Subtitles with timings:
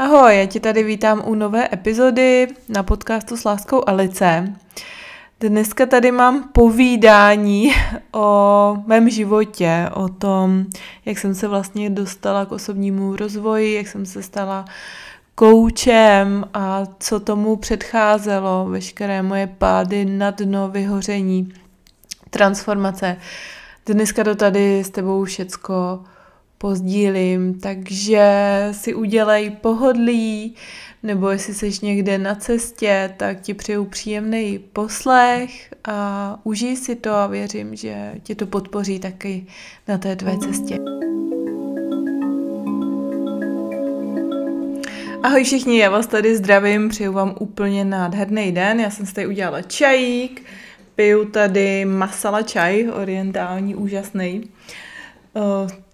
[0.00, 4.54] Ahoj, já tě tady vítám u nové epizody na podcastu s Láskou Alice.
[5.40, 7.72] Dneska tady mám povídání
[8.12, 10.66] o mém životě, o tom,
[11.04, 14.64] jak jsem se vlastně dostala k osobnímu rozvoji, jak jsem se stala
[15.34, 21.52] koučem a co tomu předcházelo, veškeré moje pády na dno, vyhoření,
[22.30, 23.16] transformace.
[23.86, 26.00] Dneska to tady s tebou všecko
[26.62, 28.28] pozdílím, takže
[28.72, 30.54] si udělej pohodlí,
[31.02, 37.10] nebo jestli jsi někde na cestě, tak ti přeju příjemný poslech a užij si to
[37.10, 39.46] a věřím, že ti to podpoří taky
[39.88, 40.78] na té tvé cestě.
[45.22, 48.80] Ahoj všichni, já vás tady zdravím, přeju vám úplně nádherný den.
[48.80, 50.42] Já jsem si tady udělala čajík,
[50.94, 54.48] piju tady masala čaj, orientální, úžasný.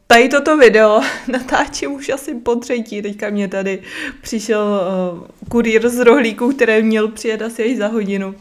[0.06, 3.83] Tady toto video natáčím už asi po třetí, teďka mě tady
[4.23, 4.80] přišel
[5.20, 8.34] uh, kurýr z rohlíku, který měl přijet asi až za hodinu,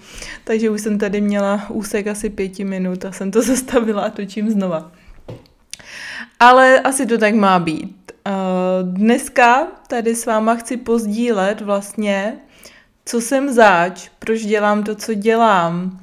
[0.43, 4.49] takže už jsem tady měla úsek asi pěti minut a jsem to zastavila a točím
[4.49, 4.91] znova.
[6.39, 8.11] Ale asi to tak má být.
[8.27, 12.37] Uh, dneska tady s váma chci pozdílet vlastně,
[13.05, 15.99] co jsem zač, proč dělám to, co dělám,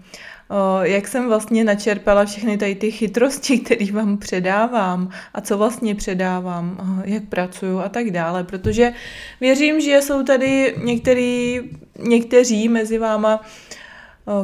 [0.83, 7.03] jak jsem vlastně načerpala všechny tady ty chytrosti, které vám předávám a co vlastně předávám,
[7.05, 8.93] jak pracuju a tak dále, protože
[9.41, 11.61] věřím, že jsou tady některý,
[11.99, 13.41] někteří mezi váma,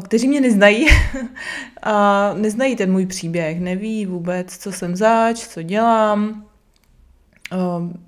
[0.04, 0.86] kteří mě neznají
[1.82, 6.44] a neznají ten můj příběh, neví vůbec, co jsem zač, co dělám,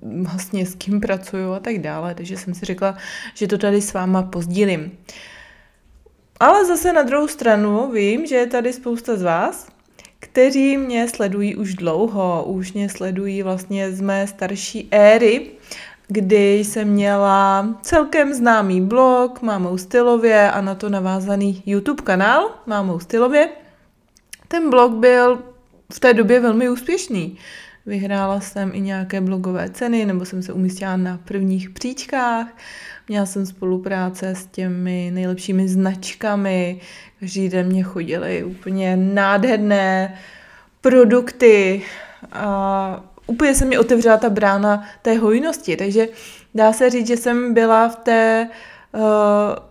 [0.01, 2.97] vlastně s kým pracuju a tak dále, takže jsem si řekla,
[3.33, 4.91] že to tady s váma pozdílím.
[6.41, 9.67] Ale zase na druhou stranu vím, že je tady spousta z vás,
[10.19, 15.51] kteří mě sledují už dlouho, už mě sledují vlastně z mé starší éry,
[16.07, 22.99] kdy jsem měla celkem známý blog Mámou stylově a na to navázaný YouTube kanál Mámou
[22.99, 23.49] stylově.
[24.47, 25.43] Ten blog byl
[25.93, 27.37] v té době velmi úspěšný.
[27.85, 32.47] Vyhrála jsem i nějaké blogové ceny, nebo jsem se umístila na prvních příčkách.
[33.07, 36.79] Měla jsem spolupráce s těmi nejlepšími značkami.
[37.19, 40.15] Každý den mě chodily úplně nádherné
[40.81, 41.81] produkty
[42.31, 45.77] a úplně se mi otevřela ta brána té hojnosti.
[45.77, 46.07] Takže
[46.55, 48.47] dá se říct, že jsem byla v té
[48.93, 49.01] uh,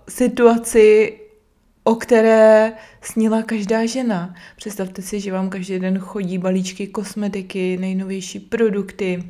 [0.09, 1.20] situaci,
[1.85, 4.35] o které snila každá žena.
[4.57, 9.25] Představte si, že vám každý den chodí balíčky kosmetiky, nejnovější produkty,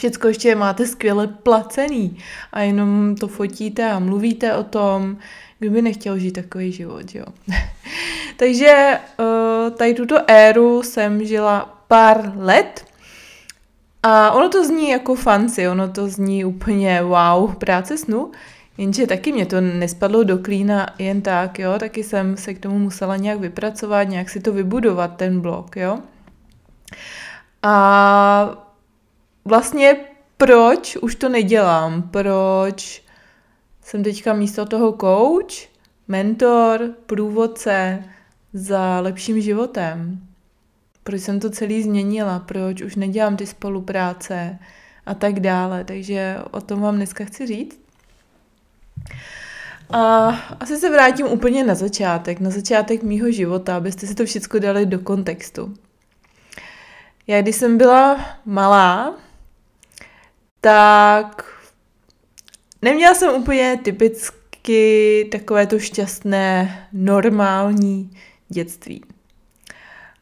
[0.00, 2.18] Všecko ještě máte skvěle placený
[2.52, 5.16] a jenom to fotíte a mluvíte o tom,
[5.58, 7.24] kdo by nechtěl žít takový život, jo.
[8.36, 12.84] Takže uh, tady tuto éru jsem žila pár let
[14.02, 18.32] a ono to zní jako fancy, ono to zní úplně wow, práce snu,
[18.80, 22.78] jenže taky mě to nespadlo do klína jen tak, jo, taky jsem se k tomu
[22.78, 25.98] musela nějak vypracovat, nějak si to vybudovat, ten blog, jo.
[27.62, 28.66] A
[29.44, 29.96] vlastně
[30.36, 33.02] proč už to nedělám, proč
[33.82, 35.68] jsem teďka místo toho coach,
[36.08, 38.04] mentor, průvodce
[38.52, 40.20] za lepším životem.
[41.02, 44.58] Proč jsem to celý změnila, proč už nedělám ty spolupráce
[45.06, 45.84] a tak dále.
[45.84, 47.79] Takže o tom vám dneska chci říct.
[49.90, 50.28] A
[50.60, 54.86] asi se vrátím úplně na začátek, na začátek mýho života, abyste si to všechno dali
[54.86, 55.74] do kontextu.
[57.26, 59.14] Já když jsem byla malá,
[60.60, 61.44] tak
[62.82, 68.10] neměla jsem úplně typicky takové to šťastné, normální
[68.48, 69.04] dětství.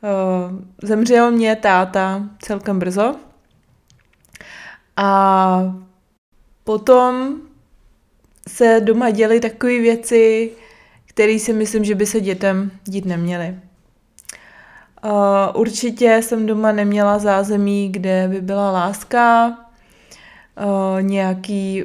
[0.04, 3.14] Eh, zemřel mě táta celkem brzo
[4.96, 5.60] a
[6.64, 7.40] potom
[8.48, 10.50] se doma děly takové věci,
[11.06, 13.56] které si myslím, že by se dětem dít neměly.
[15.04, 21.84] Uh, určitě jsem doma neměla zázemí, kde by byla láska, uh, nějaký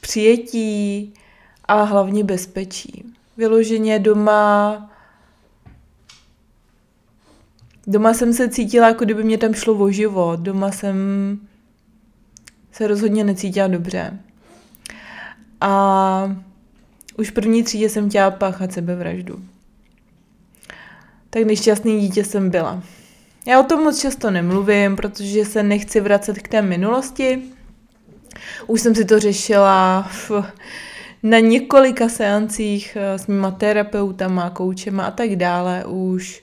[0.00, 1.14] přijetí
[1.64, 3.04] a hlavně bezpečí.
[3.36, 4.88] Vyloženě doma
[7.86, 10.40] Doma jsem se cítila, jako kdyby mě tam šlo o život.
[10.40, 10.96] Doma jsem
[12.72, 14.18] se rozhodně necítila dobře.
[15.62, 16.36] A
[17.18, 19.44] už v první třídě jsem chtěla páchat sebevraždu.
[21.30, 22.82] Tak nešťastný dítě jsem byla.
[23.46, 27.42] Já o tom moc často nemluvím, protože se nechci vracet k té minulosti,
[28.66, 30.30] už jsem si to řešila v,
[31.22, 35.84] na několika seancích eh, s mýma terapeutama, koučema a tak dále.
[35.84, 36.42] Už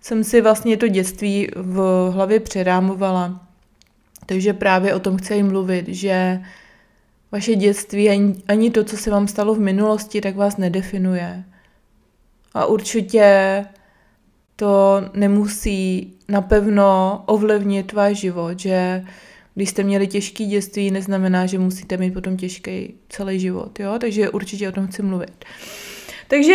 [0.00, 3.40] jsem si vlastně to dětství v hlavě přerámovala.
[4.26, 6.40] Takže právě o tom chci mluvit, že
[7.32, 11.44] vaše dětství, ani, ani to, co se vám stalo v minulosti, tak vás nedefinuje.
[12.54, 13.64] A určitě
[14.56, 19.04] to nemusí napevno ovlivnit váš život, že
[19.54, 23.98] když jste měli těžký dětství, neznamená, že musíte mít potom těžký celý život, jo?
[23.98, 25.44] Takže určitě o tom chci mluvit.
[26.28, 26.54] Takže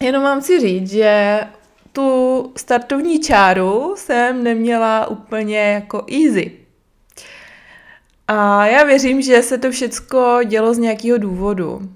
[0.00, 1.40] jenom vám chci říct, že
[1.92, 6.61] tu startovní čáru jsem neměla úplně jako easy.
[8.28, 11.92] A já věřím, že se to všecko dělo z nějakého důvodu.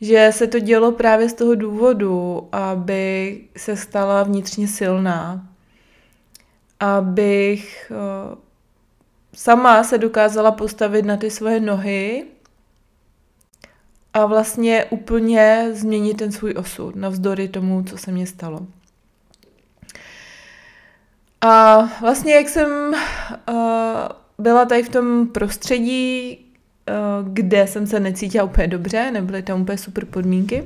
[0.00, 5.48] Že se to dělo právě z toho důvodu, aby se stala vnitřně silná.
[6.80, 8.36] Abych eh,
[9.34, 12.24] sama se dokázala postavit na ty svoje nohy
[14.14, 18.66] a vlastně úplně změnit ten svůj osud, navzdory tomu, co se mně stalo.
[21.40, 22.94] A vlastně, jak jsem
[23.48, 23.54] uh,
[24.38, 29.78] byla tady v tom prostředí, uh, kde jsem se necítila úplně dobře, nebyly tam úplně
[29.78, 30.64] super podmínky,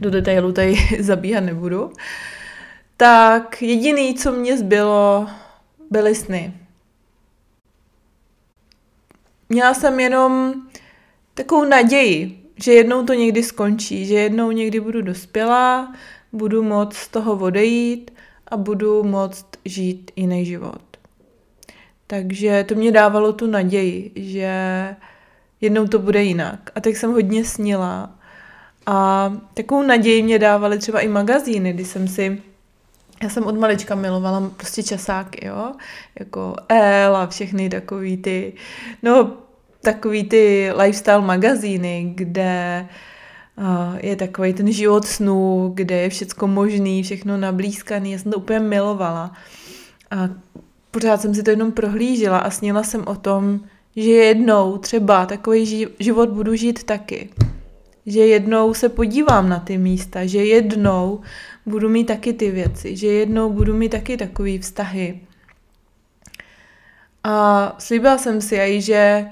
[0.00, 1.92] do detailu tady zabíhat nebudu,
[2.96, 5.28] tak jediný, co mě zbylo,
[5.90, 6.52] byly sny.
[9.48, 10.54] Měla jsem jenom
[11.34, 15.94] takovou naději, že jednou to někdy skončí, že jednou někdy budu dospělá,
[16.32, 18.10] budu moct z toho odejít
[18.48, 20.93] a budu moct žít jiný život.
[22.06, 24.54] Takže to mě dávalo tu naději, že
[25.60, 26.70] jednou to bude jinak.
[26.74, 28.10] A tak jsem hodně snila.
[28.86, 32.42] A takovou naději mě dávaly třeba i magazíny, kdy jsem si
[33.22, 35.72] já jsem od malička milovala prostě časáky, jo,
[36.18, 38.52] jako El a všechny takový ty,
[39.02, 39.32] no
[39.80, 42.86] takový ty lifestyle magazíny, kde
[43.96, 48.60] je takový ten život snů, kde je všecko možný, všechno nablízkaný, já jsem to úplně
[48.60, 49.32] milovala.
[50.10, 50.28] A
[50.94, 53.60] pořád jsem si to jenom prohlížela a snila jsem o tom,
[53.96, 57.28] že jednou třeba takový život budu žít taky.
[58.06, 61.20] Že jednou se podívám na ty místa, že jednou
[61.66, 65.20] budu mít taky ty věci, že jednou budu mít taky takový vztahy.
[67.24, 69.26] A slíbila jsem si aj, že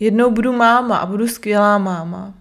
[0.00, 2.34] jednou budu máma a budu skvělá máma.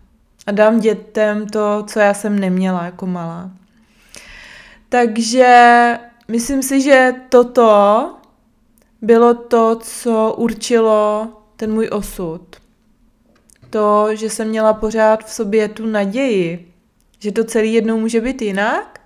[0.47, 3.51] A dám dětem to, co já jsem neměla jako malá.
[4.89, 5.97] Takže
[6.31, 8.09] myslím si, že toto
[9.01, 12.41] bylo to, co určilo ten můj osud.
[13.69, 16.73] To, že jsem měla pořád v sobě tu naději,
[17.19, 19.01] že to celý jednou může být jinak.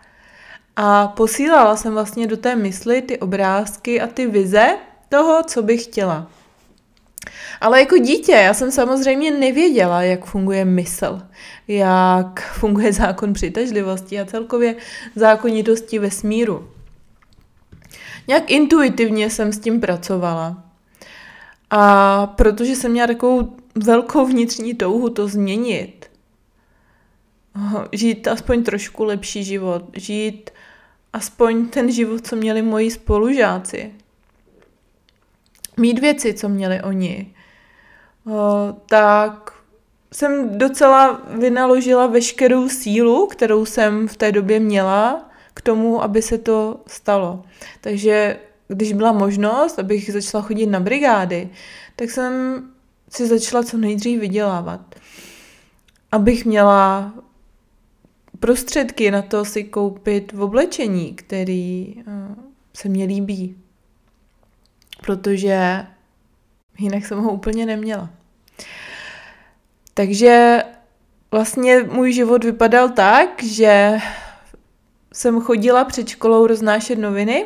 [0.75, 4.77] A posílala jsem vlastně do té mysli ty obrázky a ty vize
[5.09, 6.31] toho, co bych chtěla.
[7.61, 11.21] Ale jako dítě já jsem samozřejmě nevěděla, jak funguje mysl,
[11.67, 14.75] jak funguje zákon přitažlivosti a celkově
[15.15, 16.74] zákonitosti vesmíru.
[18.27, 20.63] Nějak intuitivně jsem s tím pracovala.
[21.69, 26.11] A protože jsem měla takovou velkou vnitřní touhu to změnit,
[27.91, 30.49] žít aspoň trošku lepší život, žít
[31.13, 33.91] aspoň ten život, co měli moji spolužáci,
[35.77, 37.35] mít věci, co měli oni,
[38.85, 39.53] tak
[40.13, 46.37] jsem docela vynaložila veškerou sílu, kterou jsem v té době měla k tomu, aby se
[46.37, 47.43] to stalo.
[47.81, 51.49] Takže když byla možnost, abych začala chodit na brigády,
[51.95, 52.63] tak jsem
[53.09, 54.95] si začala co nejdřív vydělávat.
[56.11, 57.13] Abych měla
[58.39, 61.95] prostředky na to si koupit v oblečení, který
[62.73, 63.57] se mně líbí.
[65.01, 65.85] Protože
[66.79, 68.09] jinak jsem ho úplně neměla.
[69.93, 70.63] Takže
[71.31, 73.97] vlastně můj život vypadal tak, že
[75.15, 77.45] jsem chodila před školou roznášet noviny.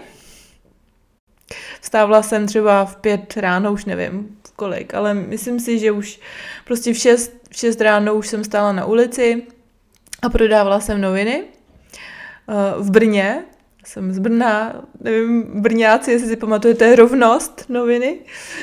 [1.81, 6.19] Vstávala jsem třeba v pět ráno, už nevím v kolik, ale myslím si, že už
[6.65, 9.43] prostě v šest, v šest ráno už jsem stála na ulici
[10.21, 13.43] a prodávala jsem noviny eh, v Brně,
[13.85, 18.19] jsem z Brna, nevím, Brňáci, jestli si pamatujete rovnost noviny,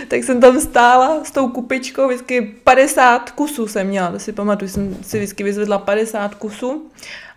[0.08, 4.68] tak jsem tam stála s tou kupičkou, vždycky 50 kusů jsem měla, to si pamatuju,
[4.68, 6.90] jsem si vždycky vyzvedla 50 kusů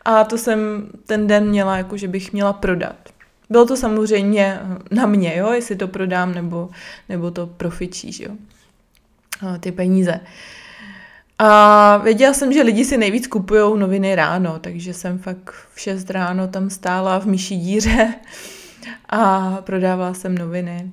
[0.10, 2.96] a to jsem ten den měla, jako že bych měla prodat.
[3.50, 4.60] Bylo to samozřejmě
[4.92, 6.70] na mě, jo, jestli to prodám nebo,
[7.10, 8.32] nebo to profičí, jo,
[9.60, 10.20] ty peníze.
[11.40, 16.10] A věděla jsem, že lidi si nejvíc kupují noviny ráno, takže jsem fakt v 6
[16.10, 18.14] ráno tam stála v myší díře
[19.10, 20.92] a prodávala jsem noviny.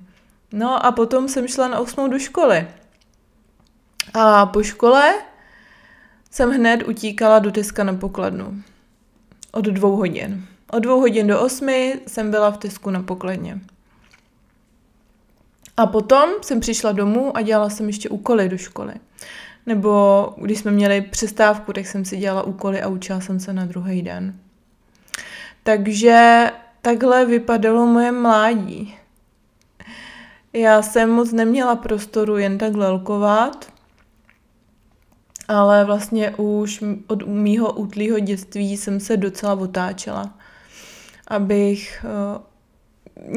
[0.53, 2.67] No a potom jsem šla na 8 do školy.
[4.15, 5.15] A po škole
[6.31, 8.63] jsem hned utíkala do Teska na pokladnu.
[9.57, 10.45] Od dvou hodin.
[10.73, 13.61] Od dvou hodin do osmi jsem byla v Tesku na pokladně.
[15.77, 18.95] A potom jsem přišla domů a dělala jsem ještě úkoly do školy.
[19.67, 23.65] Nebo když jsme měli přestávku, tak jsem si dělala úkoly a učila jsem se na
[23.65, 24.35] druhý den.
[25.63, 26.51] Takže
[26.83, 28.95] takhle vypadalo moje mládí.
[30.53, 33.73] Já jsem moc neměla prostoru jen tak lelkovat,
[35.49, 40.35] ale vlastně už od mýho útlýho dětství jsem se docela otáčela,
[41.29, 42.43] abych uh,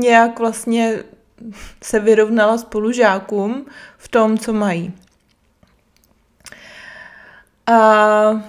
[0.01, 1.03] nějak vlastně
[1.83, 3.65] se vyrovnala spolužákům
[3.97, 4.93] v tom, co mají.
[7.65, 8.43] A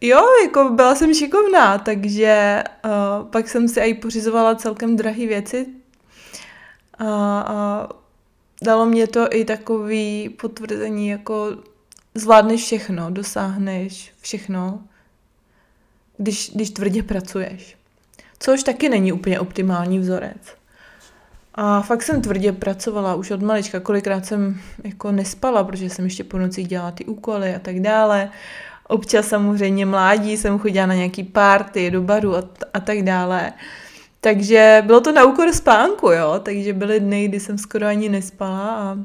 [0.00, 5.66] jo, jako byla jsem šikovná, takže uh, pak jsem si i pořizovala celkem drahé věci.
[6.98, 7.06] A,
[7.40, 7.88] a
[8.62, 11.56] dalo mě to i takový potvrzení, jako
[12.14, 14.80] zvládneš všechno, dosáhneš všechno,
[16.16, 17.76] když, když tvrdě pracuješ.
[18.38, 20.56] Což taky není úplně optimální vzorec.
[21.54, 26.24] A fakt jsem tvrdě pracovala už od malička, kolikrát jsem jako nespala, protože jsem ještě
[26.24, 28.30] po noci dělala ty úkoly a tak dále.
[28.88, 32.42] Občas samozřejmě mládí jsem chodila na nějaký párty, do baru a,
[32.74, 33.52] a tak dále.
[34.20, 38.68] Takže bylo to na úkor spánku, jo, takže byly dny, kdy jsem skoro ani nespala
[38.68, 38.96] a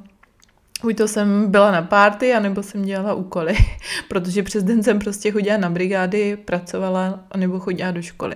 [0.81, 3.57] Buď to jsem byla na párty, anebo jsem dělala úkoly,
[4.07, 8.35] protože přes den jsem prostě chodila na brigády, pracovala, anebo chodila do školy.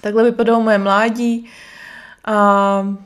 [0.00, 1.46] Takhle vypadalo moje mládí
[2.24, 2.96] a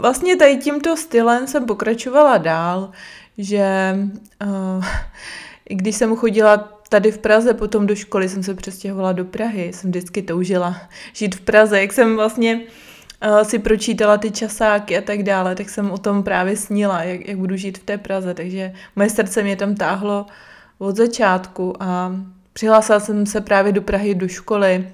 [0.00, 2.90] vlastně tady tímto stylem jsem pokračovala dál,
[3.38, 3.96] že
[4.44, 4.84] uh,
[5.68, 6.56] i když jsem chodila
[6.88, 10.76] tady v Praze, potom do školy jsem se přestěhovala do Prahy, jsem vždycky toužila
[11.12, 12.62] žít v Praze, jak jsem vlastně uh,
[13.42, 17.38] si pročítala ty časáky a tak dále, tak jsem o tom právě snila, jak, jak
[17.38, 20.26] budu žít v té Praze, takže moje srdce mě tam táhlo
[20.78, 22.12] od začátku a
[22.52, 24.88] přihlásila jsem se právě do Prahy do školy,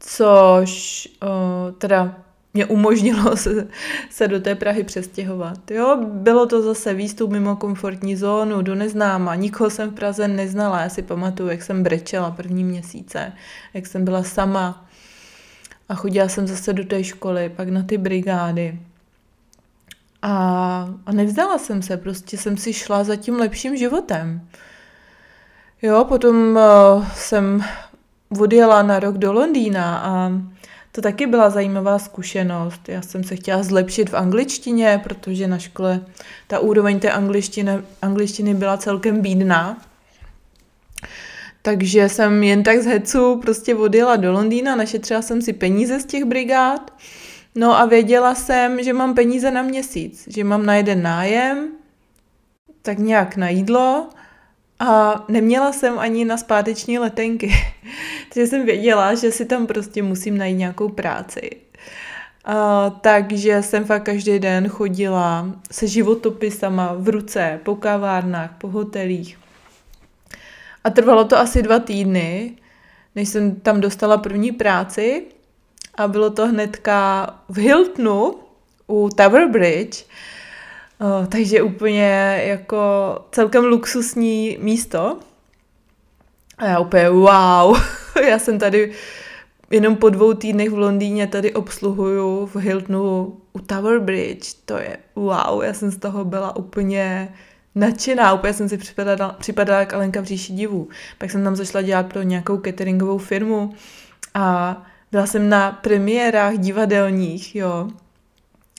[0.00, 2.16] což uh, teda
[2.54, 3.68] mě umožnilo se,
[4.10, 5.70] se do té Prahy přestěhovat.
[5.70, 9.34] Jo, bylo to zase výstup mimo komfortní zónu, do neznáma.
[9.34, 10.80] Nikoho jsem v Praze neznala.
[10.80, 13.32] Já si pamatuju, jak jsem brečela první měsíce,
[13.74, 14.86] jak jsem byla sama.
[15.90, 18.78] A chodila jsem zase do té školy, pak na ty brigády.
[20.22, 20.34] A,
[21.06, 24.48] a nevzdala jsem se, prostě jsem si šla za tím lepším životem.
[25.82, 27.64] Jo, potom uh, jsem
[28.40, 30.32] odjela na rok do Londýna a
[30.92, 32.88] to taky byla zajímavá zkušenost.
[32.88, 36.00] Já jsem se chtěla zlepšit v angličtině, protože na škole
[36.46, 39.76] ta úroveň té angličtiny, angličtiny byla celkem bídná.
[41.62, 46.04] Takže jsem jen tak z hecu prostě odjela do Londýna, našetřila jsem si peníze z
[46.04, 46.92] těch brigád,
[47.54, 51.68] no a věděla jsem, že mám peníze na měsíc, že mám na jeden nájem,
[52.82, 54.08] tak nějak na jídlo
[54.78, 57.52] a neměla jsem ani na zpáteční letenky.
[58.34, 61.50] Takže jsem věděla, že si tam prostě musím najít nějakou práci.
[62.48, 69.38] Uh, takže jsem fakt každý den chodila se životopisama v ruce, po kavárnách, po hotelích.
[70.84, 72.56] A trvalo to asi dva týdny,
[73.16, 75.26] než jsem tam dostala první práci.
[75.94, 78.34] A bylo to hnedka v Hiltonu
[78.86, 80.04] u Tower Bridge,
[81.02, 82.78] Uh, takže úplně jako
[83.32, 85.18] celkem luxusní místo.
[86.58, 87.78] A já úplně wow,
[88.28, 88.92] já jsem tady
[89.70, 94.54] jenom po dvou týdnech v Londýně tady obsluhuju v Hiltonu u Tower Bridge.
[94.64, 97.34] To je wow, já jsem z toho byla úplně
[97.74, 100.88] nadšená, úplně jsem si připadala, připadala jak Alenka v říši divů.
[101.18, 103.74] Pak jsem tam zašla dělat pro nějakou cateringovou firmu
[104.34, 104.76] a
[105.12, 107.88] byla jsem na premiérách divadelních, jo.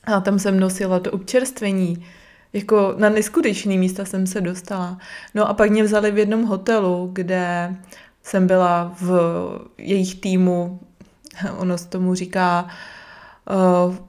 [0.04, 2.06] A tam jsem nosila to občerstvení.
[2.54, 4.98] Jako na neskutečný místa jsem se dostala.
[5.36, 7.76] No a pak mě vzali v jednom hotelu, kde
[8.24, 9.12] jsem byla v
[9.78, 10.80] jejich týmu,
[11.58, 12.72] ono se tomu říká uh,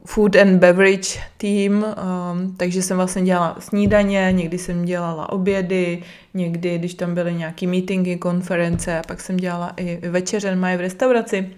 [0.05, 6.03] food and beverage team, um, takže jsem vlastně dělala snídaně, někdy jsem dělala obědy,
[6.35, 10.81] někdy, když tam byly nějaký meetingy, konference, a pak jsem dělala i večeře mají v
[10.81, 11.51] restauraci.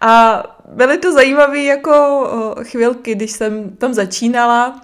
[0.00, 2.20] A byly to zajímavé jako
[2.56, 4.80] uh, chvilky, když jsem tam začínala,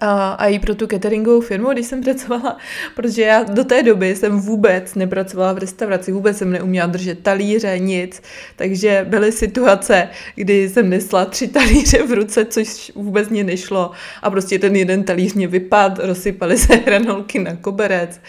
[0.00, 2.56] a, a i pro tu cateringovou firmu, když jsem pracovala,
[2.94, 7.78] protože já do té doby jsem vůbec nepracovala v restauraci, vůbec jsem neuměla držet talíře,
[7.78, 8.22] nic,
[8.56, 13.90] takže byly situace, kdy jsem nesla tři talíře v ruce, což vůbec mě nešlo
[14.22, 18.20] a prostě ten jeden talíř mě vypadl, rozsypaly se hranolky na koberec.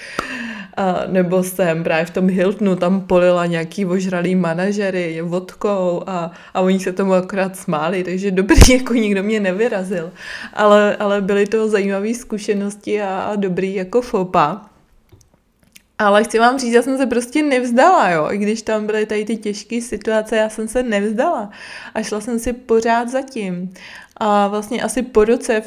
[1.08, 6.80] Nebo jsem právě v tom Hiltonu tam polila nějaký ožralý manažery vodkou a, a oni
[6.80, 10.12] se tomu akorát smáli, takže dobrý, jako nikdo mě nevyrazil.
[10.54, 14.62] Ale, ale byly to zajímavé zkušenosti a, a dobrý jako fopa.
[16.00, 18.28] Ale chci vám říct, já jsem se prostě nevzdala, jo.
[18.32, 21.50] I když tam byly tady ty těžké situace, já jsem se nevzdala.
[21.94, 23.74] A šla jsem si pořád zatím.
[24.18, 25.64] A vlastně asi po roce,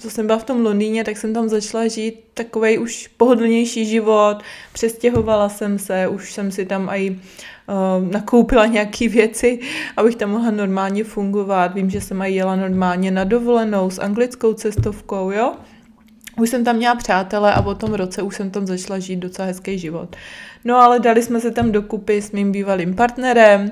[0.00, 4.36] co jsem byla v tom Londýně, tak jsem tam začala žít takový už pohodlnější život.
[4.72, 9.60] Přestěhovala jsem se, už jsem si tam i uh, nakoupila nějaké věci,
[9.96, 11.74] abych tam mohla normálně fungovat.
[11.74, 15.54] Vím, že jsem aj jela normálně na dovolenou s anglickou cestovkou, jo.
[16.36, 19.48] Už jsem tam měla přátele a po tom roce už jsem tam začala žít docela
[19.48, 20.16] hezký život.
[20.64, 23.70] No ale dali jsme se tam dokupy s mým bývalým partnerem,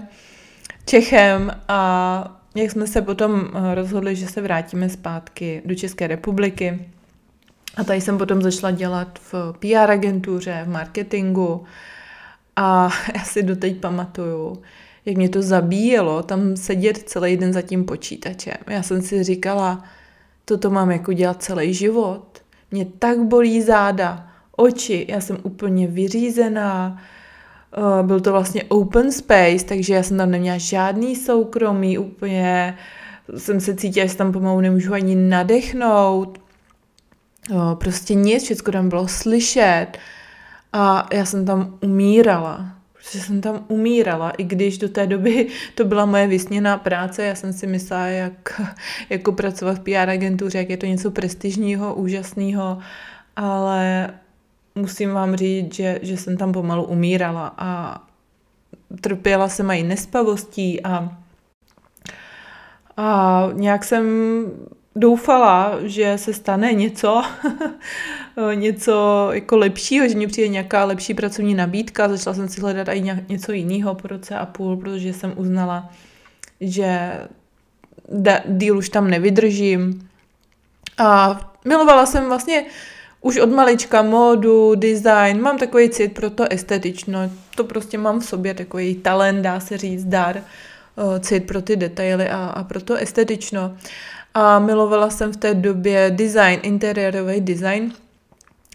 [0.87, 6.89] Čechem a jak jsme se potom eh, rozhodli, že se vrátíme zpátky do České republiky.
[7.77, 11.65] A tady jsem potom začala dělat v PR agentuře, v marketingu
[12.57, 14.63] a já si doteď pamatuju,
[15.05, 18.57] jak mě to zabíjelo tam sedět celý den za tím počítačem.
[18.67, 19.85] Já jsem si říkala,
[20.45, 22.43] toto mám jako dělat celý život.
[22.71, 27.03] Mě tak bolí záda, oči, já jsem úplně vyřízená,
[27.77, 32.79] eh, byl to vlastně open space, takže já jsem tam neměla žádný soukromí, úplně
[33.37, 36.39] jsem se cítila, že tam pomalu nemůžu ani nadechnout,
[37.51, 39.87] eh, prostě nic, všechno tam bylo slyšet.
[40.73, 42.79] A já jsem tam umírala.
[42.93, 47.35] Prostě jsem tam umírala, i když do té doby to byla moje vysněná práce, já
[47.35, 48.61] jsem si myslela, jak
[49.11, 52.79] jako pracovat v PR agentuře, jak je to něco prestižního, úžasného,
[53.37, 54.11] ale
[54.79, 58.01] musím vám říct, že, že jsem tam pomalu umírala a
[59.01, 61.19] trpěla jsem i nespavostí a,
[62.97, 64.07] a nějak jsem
[64.97, 67.23] doufala, že se stane něco,
[68.55, 72.09] něco jako lepšího, že mi přijde nějaká lepší pracovní nabídka.
[72.09, 75.91] Začala jsem si hledat i něco jiného po roce a půl, protože jsem uznala,
[76.61, 77.13] že
[78.47, 80.09] díl už tam nevydržím.
[80.99, 82.65] A milovala jsem vlastně
[83.21, 88.25] už od malička módu, design, mám takový cit pro to estetično, to prostě mám v
[88.25, 90.43] sobě takový talent, dá se říct, dar,
[91.21, 93.77] cit pro ty detaily a, a pro to estetično
[94.35, 97.93] a milovala jsem v té době design, interiérový design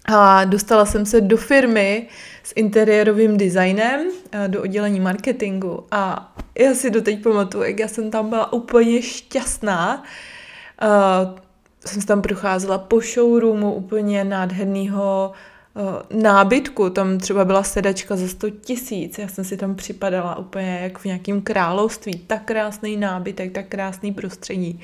[0.06, 2.08] a dostala jsem se do firmy
[2.44, 4.02] s interiérovým designem
[4.48, 10.04] do oddělení marketingu a já si doteď pamatuju, jak já jsem tam byla úplně šťastná.
[10.84, 11.43] Uh,
[11.86, 15.32] jsem tam procházela po showroomu úplně nádherného
[16.12, 20.80] uh, nábytku, tam třeba byla sedačka za 100 tisíc, já jsem si tam připadala úplně
[20.84, 24.82] jak v nějakém království, tak krásný nábytek, tak krásný prostředí.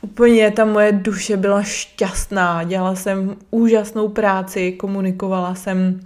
[0.00, 6.00] Úplně ta moje duše byla šťastná, dělala jsem úžasnou práci, komunikovala jsem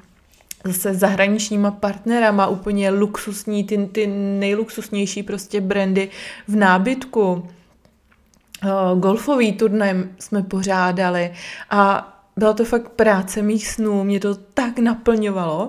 [0.64, 4.06] zase zahraničníma partnerama, úplně luxusní, ty, ty
[4.38, 6.10] nejluxusnější prostě brandy
[6.48, 7.48] v nábytku.
[8.64, 11.32] Uh, golfový turnaj jsme pořádali
[11.70, 15.68] a byla to fakt práce mých snů, mě to tak naplňovalo,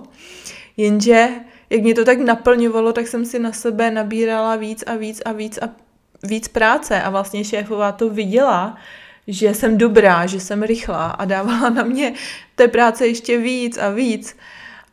[0.78, 1.30] jenže
[1.70, 5.32] jak mě to tak naplňovalo, tak jsem si na sebe nabírala víc a víc a
[5.32, 5.70] víc a
[6.24, 8.78] víc práce a vlastně šéfová to viděla,
[9.28, 12.14] že jsem dobrá, že jsem rychlá a dávala na mě
[12.56, 14.36] té práce ještě víc a víc.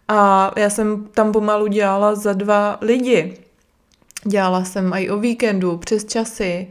[0.08, 3.38] A já jsem tam pomalu dělala za dva lidi.
[4.24, 6.68] Dělala jsem i o víkendu, přes časy,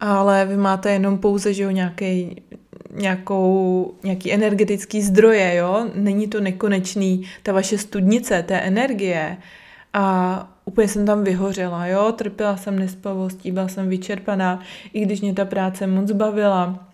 [0.00, 2.42] ale vy máte jenom pouze, že jo, nějaký,
[2.94, 5.86] nějakou, nějaký energetický zdroje, jo?
[5.94, 9.36] Není to nekonečný, ta vaše studnice té energie.
[9.92, 14.60] A úplně jsem tam vyhořela, jo, trpěla jsem nespavostí, byla jsem vyčerpaná,
[14.92, 16.86] i když mě ta práce moc bavila.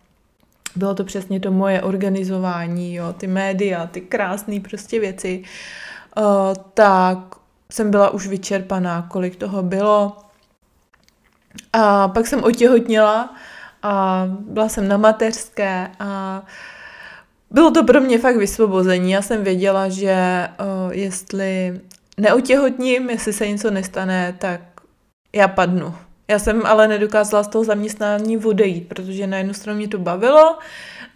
[0.77, 5.43] Bylo to přesně to moje organizování, jo, ty média, ty krásné prostě věci.
[6.19, 6.25] Uh,
[6.75, 7.19] tak
[7.71, 10.17] jsem byla už vyčerpaná, kolik toho bylo.
[11.73, 13.35] A pak jsem otěhotněla
[13.83, 16.43] a byla jsem na mateřské a
[17.51, 19.11] bylo to pro mě fakt vysvobození.
[19.11, 21.81] Já jsem věděla, že uh, jestli
[22.17, 24.61] neotěhotním, jestli se něco nestane, tak
[25.33, 25.95] já padnu.
[26.29, 30.59] Já jsem ale nedokázala z toho zaměstnání odejít, protože na jednu stranu mě to bavilo,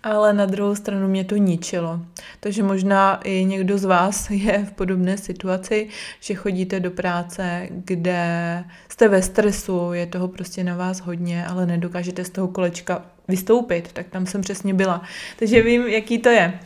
[0.02, 2.00] ale na druhou stranu mě to ničilo.
[2.40, 5.88] Takže možná i někdo z vás je v podobné situaci,
[6.20, 11.66] že chodíte do práce, kde jste ve stresu, je toho prostě na vás hodně, ale
[11.66, 15.02] nedokážete z toho kolečka vystoupit, tak tam jsem přesně byla.
[15.38, 16.60] Takže vím, jaký to je.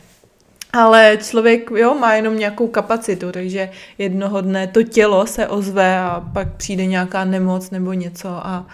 [0.75, 6.29] Ale člověk jo, má jenom nějakou kapacitu, takže jednoho dne to tělo se ozve a
[6.33, 8.67] pak přijde nějaká nemoc nebo něco a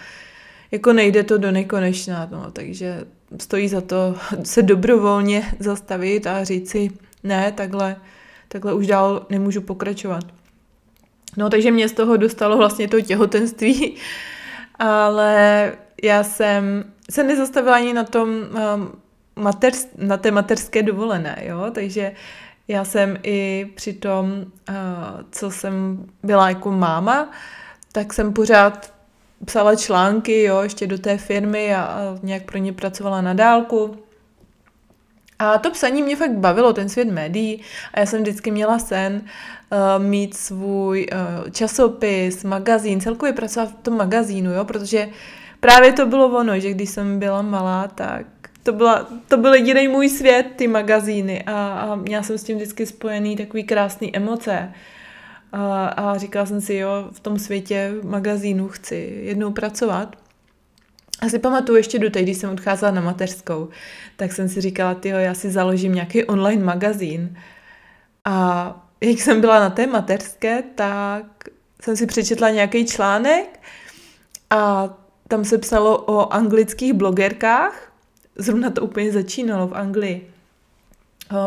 [0.70, 3.04] jako nejde to do nekonečna, no, takže
[3.40, 6.90] stojí za to se dobrovolně zastavit a říct si,
[7.24, 7.96] ne, takhle,
[8.48, 10.24] takhle už dál nemůžu pokračovat.
[11.36, 13.94] No, takže mě z toho dostalo vlastně to těhotenství,
[14.78, 19.01] ale já jsem se nezastavila ani na tom um,
[19.36, 22.12] mater, na té materské dovolené, jo, takže
[22.68, 24.74] Já jsem i při tom, eh,
[25.30, 27.30] co jsem byla jako máma,
[27.92, 28.92] tak jsem pořád
[29.44, 33.96] psala články, jo, ještě do té firmy a, a nějak pro ně pracovala na dálku.
[35.38, 37.62] A to psaní mě fakt bavilo, ten svět médií.
[37.94, 43.82] A já jsem vždycky měla sen uh, mít svůj uh, časopis, magazín, celkově pracovat v
[43.82, 45.08] tom magazínu, jo, protože
[45.60, 48.26] právě to bylo ono, že když jsem byla malá, tak
[48.62, 52.56] to, byla, to byl jediný můj svět, ty magazíny a, a měla jsem s tím
[52.56, 54.72] vždycky spojený takový krásný emoce.
[55.52, 60.16] A, a říkala jsem si, jo, v tom světě magazínu chci jednou pracovat.
[61.20, 63.68] A si pamatuju ještě do té, když jsem odcházela na mateřskou,
[64.16, 67.38] tak jsem si říkala, tyjo, já si založím nějaký online magazín.
[68.24, 71.24] A jak jsem byla na té mateřské, tak
[71.80, 73.60] jsem si přečetla nějaký článek
[74.50, 74.90] a
[75.28, 77.91] tam se psalo o anglických blogerkách.
[78.36, 80.32] Zrovna to úplně začínalo v Anglii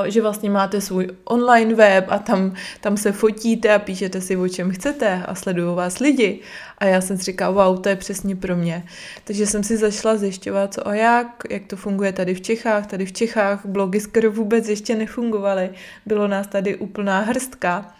[0.06, 4.50] že vlastně máte svůj online web a tam, tam se fotíte a píšete si, o
[4.50, 6.40] čem chcete a sledují vás lidi.
[6.78, 8.86] A já jsem si říkala, wow, to je přesně pro mě.
[9.24, 12.88] Takže jsem si zašla zjišťovat, co a jak, jak to funguje tady v Čechách.
[12.88, 15.70] Tady v Čechách blogy skoro vůbec ještě nefungovaly.
[16.06, 17.96] Bylo nás tady úplná hrstka.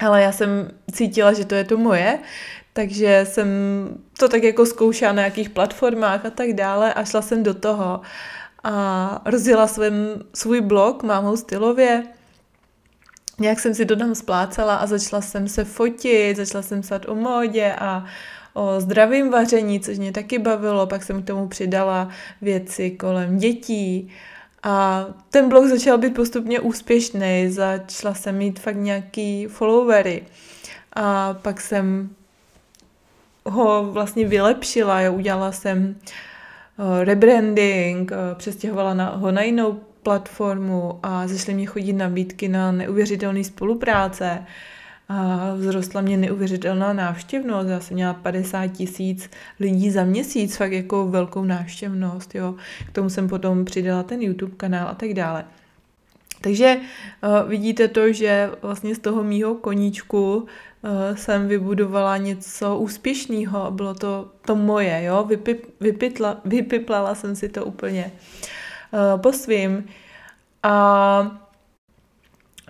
[0.00, 2.18] Ale já jsem cítila, že to je to moje,
[2.74, 3.48] takže jsem
[4.18, 8.00] to tak jako zkoušela na nějakých platformách a tak dále a šla jsem do toho
[8.64, 9.94] a rozjela svým,
[10.34, 12.02] svůj blog Mámou stylově.
[13.38, 17.14] Nějak jsem si to tam splácela a začala jsem se fotit, začala jsem psát o
[17.14, 18.04] módě a
[18.54, 22.08] o zdravém vaření, což mě taky bavilo, pak jsem k tomu přidala
[22.42, 24.10] věci kolem dětí.
[24.62, 30.22] A ten blog začal být postupně úspěšný, začala jsem mít fakt nějaký followery.
[30.92, 32.10] A pak jsem
[33.46, 35.96] ho vlastně vylepšila, jo, udělala jsem
[36.78, 42.72] Eh, rebranding, eh, přestěhovala na, ho na jinou platformu a začaly mě chodit nabídky na
[42.72, 44.44] neuvěřitelné spolupráce.
[45.08, 47.68] A vzrostla mě neuvěřitelná návštěvnost.
[47.68, 49.30] Já jsem měla 50 tisíc
[49.60, 52.34] lidí za měsíc, fakt jako velkou návštěvnost.
[52.34, 52.54] Jo.
[52.86, 55.44] K tomu jsem potom přidala ten YouTube kanál a tak dále.
[56.40, 60.46] Takže uh, vidíte to, že vlastně z toho mýho koníčku
[61.14, 63.70] jsem vybudovala něco úspěšného.
[63.70, 65.24] Bylo to to moje, jo.
[65.24, 68.12] Vypip, vypitla, vypiplala jsem si to úplně
[68.92, 69.84] uh, po svým.
[70.62, 71.40] A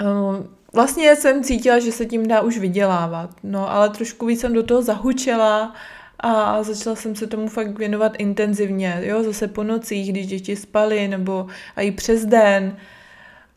[0.03, 3.31] uh, vlastně jsem cítila, že se tím dá už vydělávat.
[3.43, 5.75] No, ale trošku víc jsem do toho zahučela
[6.21, 11.09] a začala jsem se tomu fakt věnovat intenzivně, jo, zase po nocích, když děti spaly,
[11.09, 11.47] nebo
[11.77, 12.77] a i přes den.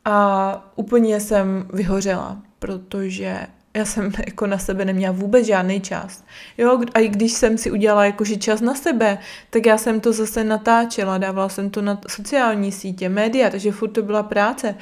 [0.06, 6.24] A úplně jsem vyhořela, protože já jsem jako na sebe neměla vůbec žádný čas.
[6.58, 9.18] Jo, a i když jsem si udělala jakože čas na sebe,
[9.50, 13.90] tak já jsem to zase natáčela, dávala jsem to na sociální sítě, média, takže furt
[13.90, 14.76] to byla práce.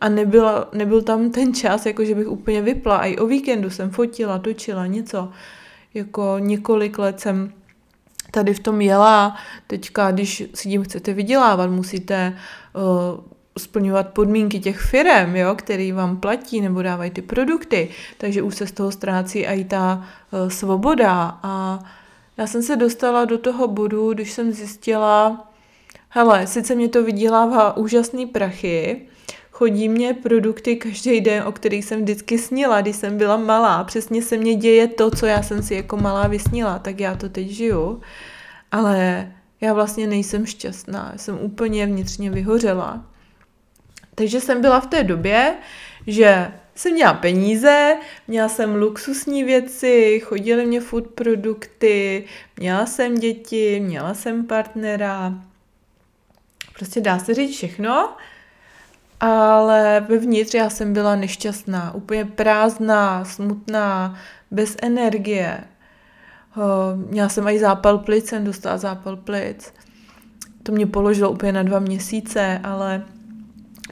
[0.00, 2.96] A nebyla, nebyl tam ten čas, jako že bych úplně vypla.
[2.96, 5.28] A i o víkendu jsem fotila, točila něco.
[5.94, 7.52] Jako několik let jsem
[8.30, 9.36] tady v tom jela.
[9.66, 12.36] Teďka, když si tím chcete vydělávat, musíte
[12.74, 17.88] uh, splňovat podmínky těch firm, jo, který vám platí nebo dávají ty produkty,
[18.18, 21.78] takže už se z toho ztrácí i ta uh, svoboda a
[22.36, 25.48] já jsem se dostala do toho bodu, když jsem zjistila,
[26.08, 29.06] hele, sice mě to vydělává úžasný prachy,
[29.50, 33.84] chodí mě produkty každý den, o kterých jsem vždycky snila, když jsem byla malá.
[33.84, 37.28] Přesně se mně děje to, co já jsem si jako malá vysnila, tak já to
[37.28, 38.00] teď žiju.
[38.72, 43.04] Ale já vlastně nejsem šťastná, jsem úplně vnitřně vyhořela.
[44.18, 45.54] Takže jsem byla v té době,
[46.06, 47.96] že jsem měla peníze,
[48.28, 52.24] měla jsem luxusní věci, chodily mě food produkty,
[52.56, 55.34] měla jsem děti, měla jsem partnera.
[56.74, 58.12] Prostě dá se říct všechno,
[59.20, 64.18] ale vevnitř já jsem byla nešťastná, úplně prázdná, smutná,
[64.50, 65.64] bez energie.
[66.94, 69.72] Měla jsem i zápal plic, jsem dostala zápal plic.
[70.62, 73.02] To mě položilo úplně na dva měsíce, ale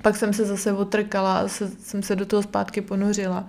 [0.04, 3.46] pak jsem se zase otrkala a se, jsem se do toho zpátky ponořila.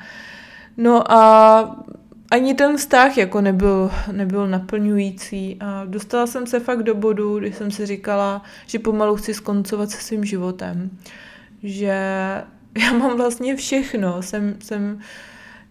[0.78, 1.86] No a
[2.32, 7.54] ani ten vztah jako nebyl, nebyl naplňující a dostala jsem se fakt do bodu, kdy
[7.54, 10.90] jsem si říkala, že pomalu chci skoncovat se svým životem.
[11.64, 11.88] Že
[12.78, 15.00] já mám vlastně všechno, jsem, jsem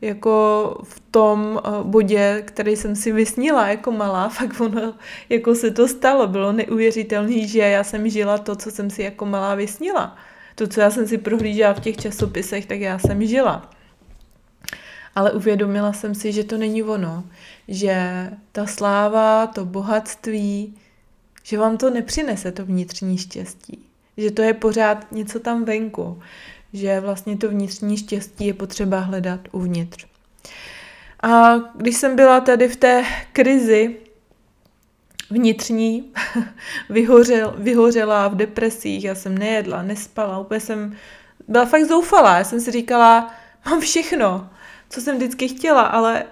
[0.01, 4.94] jako v tom eh, bodě, který jsem si vysnila jako malá, fakt ono,
[5.29, 9.27] jako se to stalo, bylo neuvěřitelné, že já jsem žila to, co jsem si jako
[9.27, 10.16] malá vysnila
[10.55, 13.71] to, co já jsem si prohlížela v těch časopisech, tak já jsem žila.
[15.14, 17.25] Ale uvědomila jsem si, že to není ono,
[17.69, 20.75] že ta sláva, to bohatství,
[21.43, 23.79] že vám to nepřinese to vnitřní štěstí,
[24.17, 26.23] že to je pořád něco tam venku,
[26.73, 30.07] že vlastně to vnitřní štěstí je potřeba hledat uvnitř.
[31.23, 33.97] A když jsem byla tady v té krizi
[35.35, 36.12] vnitřní,
[36.90, 40.97] vyhořel, vyhořela v depresích, já jsem nejedla, nespala, úplně jsem
[41.49, 42.38] byla fakt zoufalá.
[42.38, 43.35] Já jsem si říkala,
[43.66, 44.51] mám všechno,
[44.90, 46.25] co jsem vždycky chtěla, ale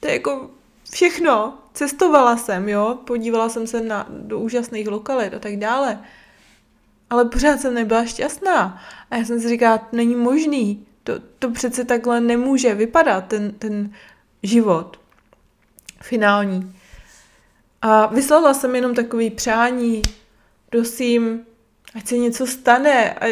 [0.00, 0.50] to je jako
[0.92, 1.58] všechno.
[1.74, 6.00] Cestovala jsem, jo, podívala jsem se na, do úžasných lokalit a tak dále.
[7.10, 8.82] Ale pořád jsem nebyla šťastná.
[9.10, 10.86] A já jsem si říkala, není možný.
[11.04, 13.92] To, to přece takhle nemůže vypadat, ten, ten
[14.42, 15.00] život
[16.00, 16.75] finální.
[17.82, 20.02] A vyslala jsem jenom takový přání,
[20.70, 21.40] prosím,
[21.94, 23.14] ať se něco stane.
[23.14, 23.26] A,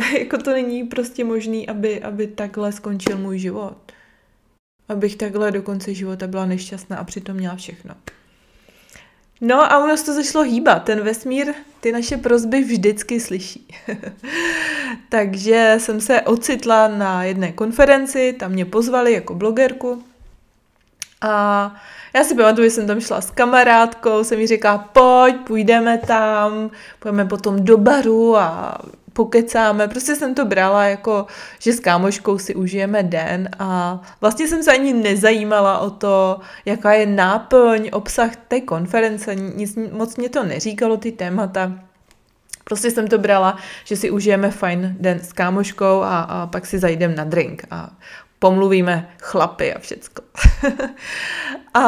[0.18, 3.76] jako to není prostě možný, aby, aby takhle skončil můj život.
[4.88, 7.94] Abych takhle do konce života byla nešťastná a přitom měla všechno.
[9.40, 10.84] No a ono se to začalo hýbat.
[10.84, 13.68] Ten vesmír ty naše prozby vždycky slyší.
[15.08, 20.04] Takže jsem se ocitla na jedné konferenci, tam mě pozvali jako blogerku.
[21.20, 21.74] A
[22.18, 26.70] já si pamatuju, že jsem tam šla s kamarádkou, jsem jí říkala, pojď, půjdeme tam,
[26.98, 28.78] půjdeme potom do baru a
[29.12, 29.88] pokecáme.
[29.88, 31.26] Prostě jsem to brala jako,
[31.58, 36.92] že s kámoškou si užijeme den a vlastně jsem se ani nezajímala o to, jaká
[36.92, 41.72] je náplň, obsah té konference, nic moc mě to neříkalo, ty témata.
[42.64, 46.78] Prostě jsem to brala, že si užijeme fajn den s kámoškou a, a pak si
[46.78, 47.90] zajdem na drink a
[48.38, 50.22] pomluvíme chlapy a všecko.
[51.74, 51.82] a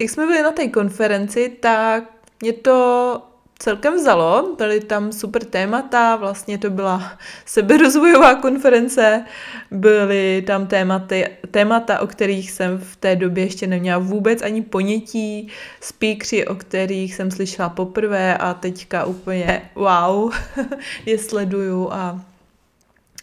[0.00, 2.04] jak jsme byli na té konferenci, tak
[2.40, 3.22] mě to
[3.62, 9.24] celkem vzalo, byly tam super témata, vlastně to byla seberozvojová konference,
[9.70, 15.48] byly tam tématy, témata, o kterých jsem v té době ještě neměla vůbec ani ponětí,
[15.80, 20.32] speakři, o kterých jsem slyšela poprvé a teďka úplně wow,
[21.06, 22.20] je sleduju a,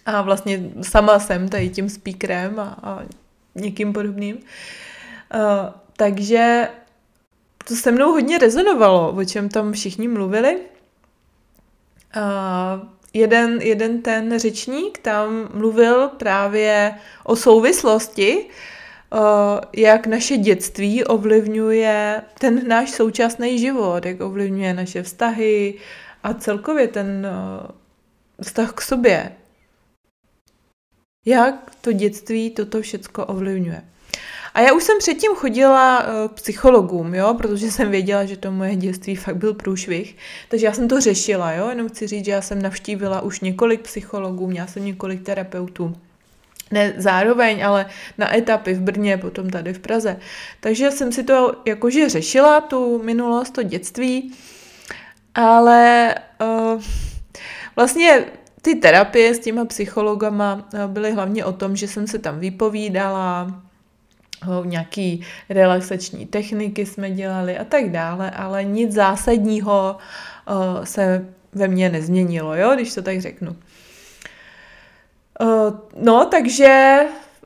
[0.09, 3.03] a vlastně sama jsem tady tím speakerem a, a
[3.55, 4.35] někým podobným.
[4.35, 4.41] Uh,
[5.97, 6.67] takže
[7.67, 10.59] to se mnou hodně rezonovalo, o čem tam všichni mluvili.
[12.17, 18.45] Uh, jeden, jeden ten řečník tam mluvil právě o souvislosti,
[19.13, 19.19] uh,
[19.73, 25.73] jak naše dětství ovlivňuje ten náš současný život, jak ovlivňuje naše vztahy
[26.23, 27.27] a celkově ten
[27.61, 27.67] uh,
[28.43, 29.31] vztah k sobě.
[31.29, 33.81] Jak to dětství toto všecko ovlivňuje.
[34.53, 38.51] A já už jsem předtím chodila uh, k psychologům, jo, protože jsem věděla, že to
[38.51, 40.15] moje dětství fakt byl průšvih.
[40.49, 43.81] Takže já jsem to řešila, jo, jenom chci říct, že já jsem navštívila už několik
[43.81, 45.95] psychologů, měla jsem několik terapeutů.
[46.71, 47.85] Ne zároveň, ale
[48.17, 50.19] na etapy v Brně, potom tady v Praze.
[50.59, 54.33] Takže jsem si to jakože řešila, tu minulost, to dětství,
[55.35, 56.81] ale uh,
[57.75, 58.25] vlastně
[58.61, 63.61] ty terapie s těma psychologama eh, byly hlavně o tom, že jsem se tam vypovídala,
[64.65, 69.97] nějaký relaxační techniky jsme dělali a tak dále, ale nic zásadního
[70.49, 73.55] uh, se ve mně nezměnilo, jo, když to tak řeknu.
[75.41, 76.99] Uh, no, takže,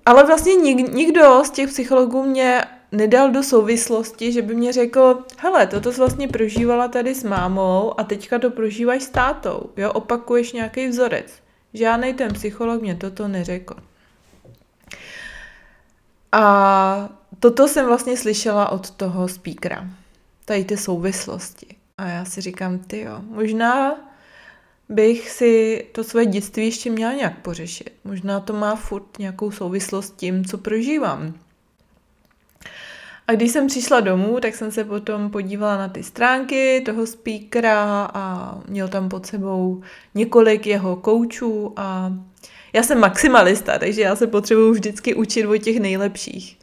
[0.06, 2.62] ale vlastně nik, nikdo z těch psychologů mě
[2.94, 8.00] nedal do souvislosti, že by mě řekl, hele, toto jsi vlastně prožívala tady s mámou
[8.00, 11.34] a teďka to prožíváš s tátou, jo, opakuješ nějaký vzorec.
[11.74, 13.76] Žádný ten psycholog mě toto neřekl.
[16.32, 19.88] A toto jsem vlastně slyšela od toho speakera.
[20.46, 21.68] Tady ty souvislosti.
[21.98, 23.96] A já si říkám, ty jo, možná
[24.90, 27.94] bych si to své dětství ještě měla nějak pořešit.
[28.04, 31.34] Možná to má furt nějakou souvislost s tím, co prožívám.
[33.28, 38.10] A když jsem přišla domů, tak jsem se potom podívala na ty stránky toho speakera
[38.14, 39.82] a měl tam pod sebou
[40.16, 42.14] několik jeho koučů a
[42.74, 46.58] já jsem maximalista, takže já se potřebuji vždycky učit od těch nejlepších.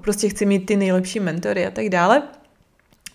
[0.00, 2.22] Prostě chci mít ty nejlepší mentory a tak dále.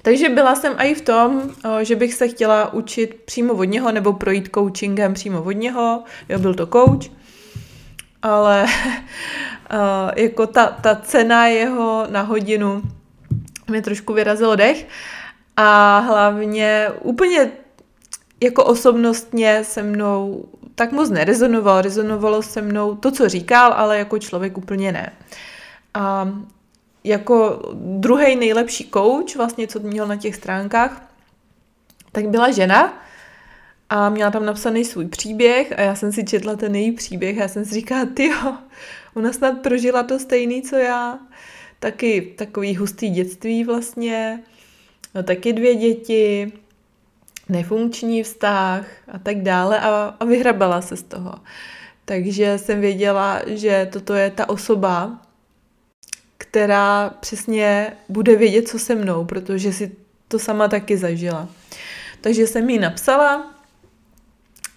[0.02, 1.42] Takže byla jsem i v tom,
[1.82, 6.04] že bych se chtěla učit přímo od něho nebo projít coachingem přímo od něho.
[6.30, 7.12] Jo, byl to coach.
[8.26, 8.66] Ale
[10.16, 12.82] jako ta, ta cena jeho na hodinu
[13.68, 14.88] mě trošku vyrazilo dech.
[15.58, 17.52] A hlavně úplně
[18.44, 21.82] jako osobnostně se mnou tak moc nerezonoval.
[21.82, 25.14] Rezonovalo se mnou to, co říkal, ale jako člověk úplně ne.
[25.94, 26.30] A
[27.04, 31.02] jako druhý nejlepší coach, vlastně, co měl na těch stránkách,
[32.12, 32.94] tak byla žena
[33.90, 37.42] a měla tam napsaný svůj příběh a já jsem si četla ten její příběh a
[37.42, 38.32] já jsem si říkala, ty
[39.14, 41.20] ona snad prožila to stejný, co já.
[41.80, 44.44] Taky takový hustý dětství vlastně,
[45.16, 46.52] no, taky dvě děti,
[47.50, 51.34] nefunkční vztah a tak dále a, a vyhrabala se z toho.
[52.06, 55.22] Takže jsem věděla, že toto je ta osoba,
[56.38, 59.92] která přesně bude vědět, co se mnou, protože si
[60.28, 61.50] to sama taky zažila.
[62.22, 63.55] Takže jsem jí napsala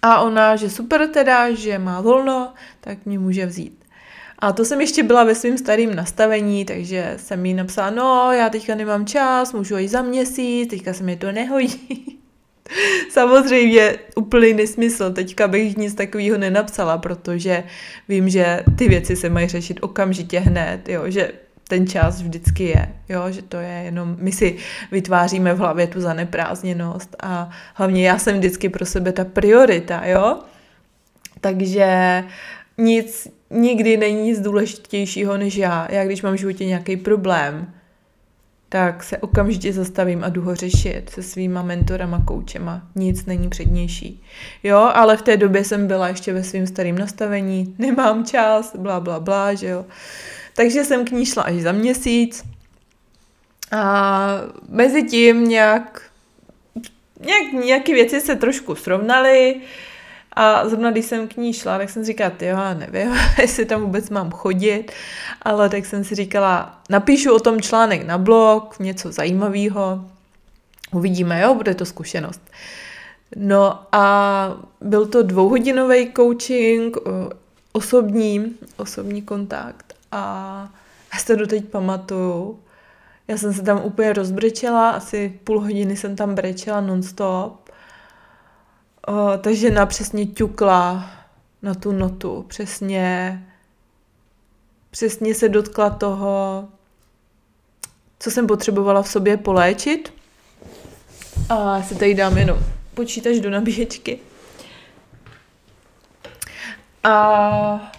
[0.01, 3.85] a ona, že super teda, že má volno, tak mě může vzít.
[4.39, 8.49] A to jsem ještě byla ve svém starém nastavení, takže jsem jí napsala, no já
[8.49, 12.19] teďka nemám čas, můžu jít za měsíc, teďka se mi to nehodí.
[13.09, 15.13] Samozřejmě úplný nesmysl.
[15.13, 17.63] Teďka bych nic takového nenapsala, protože
[18.09, 21.31] vím, že ty věci se mají řešit okamžitě hned, jo, že
[21.69, 24.57] ten čas vždycky je, jo, že to je jenom, my si
[24.91, 30.39] vytváříme v hlavě tu zaneprázdněnost a hlavně já jsem vždycky pro sebe ta priorita, jo,
[31.41, 32.23] takže
[32.77, 35.87] nic, nikdy není nic důležitějšího než já.
[35.91, 37.73] Já když mám v životě nějaký problém,
[38.69, 42.81] tak se okamžitě zastavím a jdu ho řešit se svýma mentorama, koučema.
[42.95, 44.23] Nic není přednější.
[44.63, 48.99] Jo, ale v té době jsem byla ještě ve svém starém nastavení, nemám čas, bla,
[48.99, 49.85] bla, bla, že jo.
[50.59, 52.43] Takže jsem k ní šla až za měsíc
[53.71, 56.01] a mezi tím nějak,
[57.19, 59.61] nějak nějaké věci se trošku srovnaly,
[60.33, 63.81] a zrovna když jsem k ní šla, tak jsem říkala, jo, já nevím, jestli tam
[63.81, 64.91] vůbec mám chodit,
[65.41, 70.05] ale tak jsem si říkala, napíšu o tom článek na blog, něco zajímavého,
[70.91, 72.41] uvidíme, jo, bude to zkušenost.
[73.35, 76.97] No a byl to dvouhodinový coaching,
[77.73, 80.69] osobní, osobní kontakt a
[81.13, 82.59] já si to doteď pamatuju.
[83.27, 87.69] Já jsem se tam úplně rozbrečela, asi půl hodiny jsem tam brečela nonstop
[89.09, 91.11] O, ta žena přesně ťukla
[91.61, 93.43] na tu notu, přesně,
[94.89, 96.67] přesně se dotkla toho,
[98.19, 100.13] co jsem potřebovala v sobě poléčit.
[101.49, 102.57] A si tady dám jenom
[102.93, 104.19] počítač do nabíječky.
[107.03, 107.91] A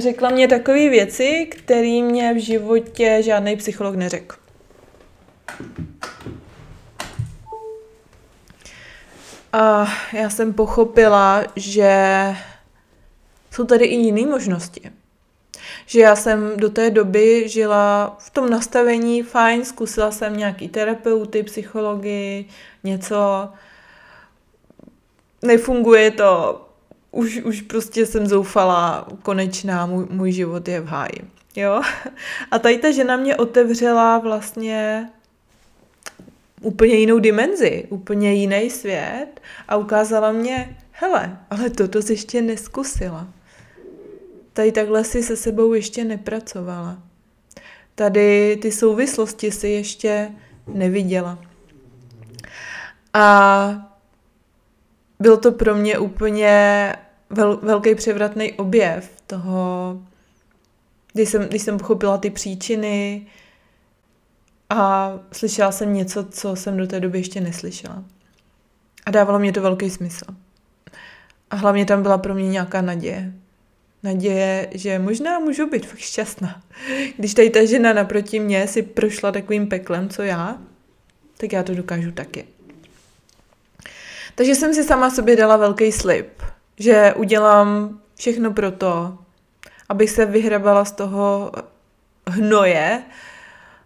[0.00, 4.36] řekla mě takové věci, které mě v životě žádný psycholog neřekl.
[9.52, 11.96] A já jsem pochopila, že
[13.50, 14.90] jsou tady i jiné možnosti.
[15.86, 21.42] Že já jsem do té doby žila v tom nastavení fajn, zkusila jsem nějaký terapeuty,
[21.42, 22.48] psychologii,
[22.84, 23.48] něco.
[25.42, 26.67] Nefunguje to,
[27.10, 31.20] už, už prostě jsem zoufala, konečná, můj, můj život je v háji.
[31.56, 31.82] Jo?
[32.50, 35.10] A tady ta žena mě otevřela vlastně
[36.62, 43.28] úplně jinou dimenzi, úplně jiný svět a ukázala mě, hele, ale toto jsi ještě neskusila.
[44.52, 47.02] Tady takhle si se sebou ještě nepracovala.
[47.94, 50.30] Tady ty souvislosti si ještě
[50.66, 51.38] neviděla.
[53.14, 53.87] A
[55.20, 56.92] byl to pro mě úplně
[57.30, 59.96] vel, velký převratný objev toho,
[61.12, 63.26] když jsem, když jsem pochopila ty příčiny,
[64.70, 68.04] a slyšela jsem něco, co jsem do té doby ještě neslyšela.
[69.06, 70.24] A dávalo mě to velký smysl.
[71.50, 73.32] A hlavně tam byla pro mě nějaká naděje.
[74.02, 76.62] Naděje, že možná můžu být fakt šťastná.
[77.16, 80.58] Když tady ta žena naproti mě si prošla takovým peklem, co já,
[81.36, 82.44] tak já to dokážu taky.
[84.38, 86.42] Takže jsem si sama sobě dala velký slib,
[86.76, 89.18] že udělám všechno pro to,
[89.88, 91.52] abych se vyhrabala z toho
[92.26, 93.02] hnoje,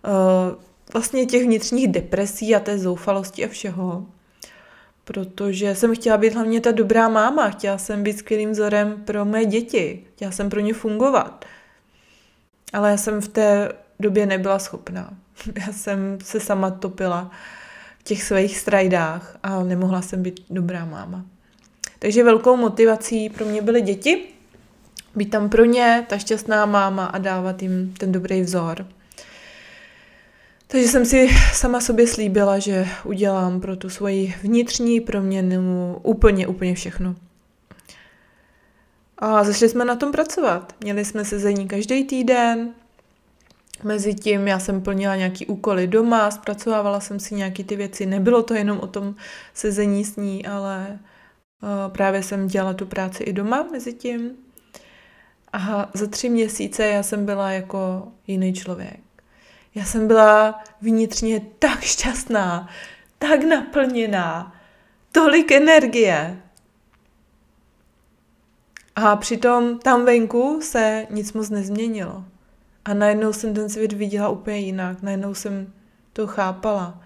[0.04, 0.56] eh,
[0.92, 4.06] vlastně těch vnitřních depresí a té zoufalosti a všeho.
[5.04, 9.44] Protože jsem chtěla být hlavně ta dobrá máma, chtěla jsem být skvělým vzorem pro mé
[9.44, 11.44] děti, chtěla jsem pro ně fungovat.
[12.72, 15.10] Ale já jsem v té době nebyla schopná.
[15.66, 17.30] Já jsem se sama topila
[18.04, 21.24] těch svých strajdách a nemohla jsem být dobrá máma.
[21.98, 24.24] Takže velkou motivací pro mě byly děti,
[25.14, 28.86] být tam pro ně, ta šťastná máma a dávat jim ten dobrý vzor.
[30.66, 36.74] Takže jsem si sama sobě slíbila, že udělám pro tu svoji vnitřní proměnu úplně, úplně
[36.74, 37.14] všechno.
[39.18, 40.74] A začali jsme na tom pracovat.
[40.80, 42.74] Měli jsme sezení každý týden.
[43.84, 48.06] Mezi tím já jsem plnila nějaký úkoly doma, zpracovávala jsem si nějaký ty věci.
[48.06, 49.14] Nebylo to jenom o tom
[49.54, 50.98] sezení s ní, ale
[51.88, 54.30] právě jsem dělala tu práci i doma mezi tím.
[55.52, 59.00] A za tři měsíce já jsem byla jako jiný člověk.
[59.74, 62.68] Já jsem byla vnitřně tak šťastná,
[63.18, 64.56] tak naplněná,
[65.12, 66.42] tolik energie.
[68.96, 72.24] A přitom tam venku se nic moc nezměnilo.
[72.84, 75.02] A najednou jsem ten svět viděla úplně jinak.
[75.02, 75.72] Najednou jsem
[76.12, 77.02] to chápala.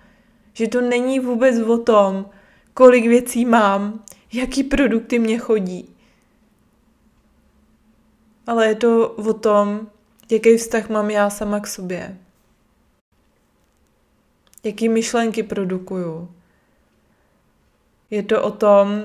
[0.52, 2.26] Že to není vůbec o tom,
[2.74, 5.96] kolik věcí mám, jaký produkty mě chodí.
[8.46, 9.86] Ale je to o tom,
[10.30, 12.18] jaký vztah mám já sama k sobě.
[14.64, 16.30] Jaký myšlenky produkuju.
[18.10, 19.02] Je to o tom,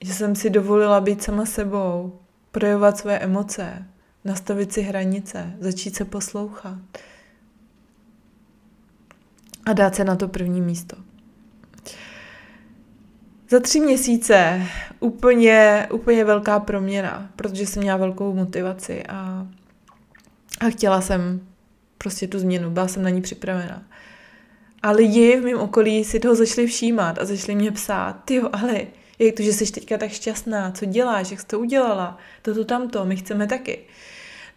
[0.00, 2.18] že jsem si dovolila být sama sebou,
[2.52, 3.86] projevovat své emoce,
[4.26, 6.78] nastavit si hranice, začít se poslouchat
[9.66, 10.96] a dát se na to první místo.
[13.50, 14.62] Za tři měsíce
[15.00, 19.46] úplně, úplně velká proměna, protože jsem měla velkou motivaci a,
[20.60, 21.46] a chtěla jsem
[21.98, 23.82] prostě tu změnu, byla jsem na ní připravena.
[24.82, 28.80] A lidi v mém okolí si toho začali všímat a začali mě psát, ty ale
[29.18, 33.04] jak to, že jsi teďka tak šťastná, co děláš, jak jsi to udělala, toto tamto,
[33.04, 33.78] my chceme taky.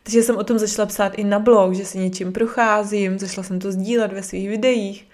[0.10, 3.60] Takže jsem o tom začala psát i na blog, že si něčím procházím, začala jsem
[3.60, 5.08] to sdílet ve svých videích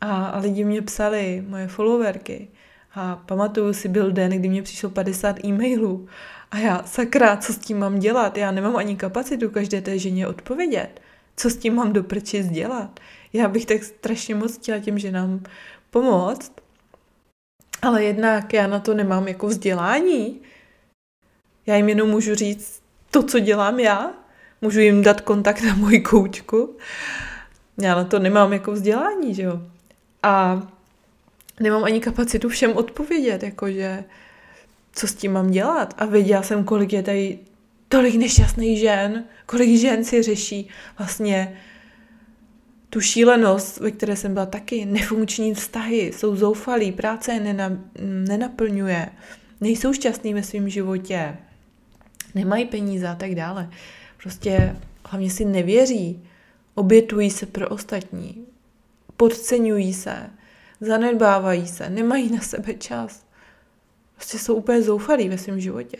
[0.00, 2.48] a, a lidi mě psali, moje followerky.
[2.94, 6.08] A pamatuju si, byl den, kdy mě přišlo 50 e-mailů.
[6.50, 8.36] A já, sakra, co s tím mám dělat?
[8.36, 11.00] Já nemám ani kapacitu každé té ženě odpovědět.
[11.36, 13.00] Co s tím mám do prčic dělat?
[13.32, 15.42] Já bych tak strašně moc chtěla těm ženám
[15.90, 16.52] pomoct.
[17.82, 20.40] Ale jednak já na to nemám jako vzdělání.
[21.66, 24.23] Já jim jenom můžu říct to, co dělám já.
[24.64, 26.76] Můžu jim dát kontakt na moji koučku.
[27.82, 29.60] Já na to nemám jako vzdělání, že jo.
[30.22, 30.62] A
[31.60, 34.04] nemám ani kapacitu všem odpovědět, jakože
[34.92, 35.94] co s tím mám dělat.
[35.98, 37.38] A věděla jsem, kolik je tady
[37.88, 41.56] tolik nešťastných žen, kolik žen si řeší vlastně
[42.90, 49.08] tu šílenost, ve které jsem byla taky, nefunkční vztahy, jsou zoufalí, práce je nena, nenaplňuje,
[49.60, 51.36] nejsou šťastní ve svém životě,
[52.34, 53.70] nemají peníze a tak dále.
[54.24, 56.28] Prostě hlavně si nevěří,
[56.74, 58.46] obětují se pro ostatní,
[59.16, 60.30] podceňují se,
[60.80, 63.24] zanedbávají se, nemají na sebe čas.
[64.14, 65.96] Prostě jsou úplně zoufalí ve svém životě.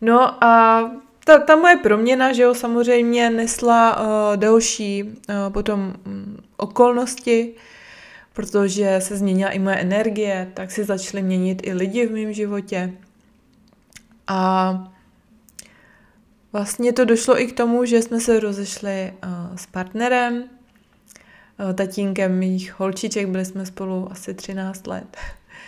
[0.00, 0.82] No a
[1.24, 5.12] ta, ta moje proměna, že jo, samozřejmě nesla uh, další uh,
[5.52, 7.54] potom um, okolnosti,
[8.32, 12.92] protože se změnila i moje energie, tak si začaly měnit i lidi v mém životě.
[14.26, 14.92] A
[16.52, 22.38] vlastně to došlo i k tomu, že jsme se rozešli uh, s partnerem, uh, tatínkem
[22.38, 25.16] mých holčiček, byli jsme spolu asi 13 let.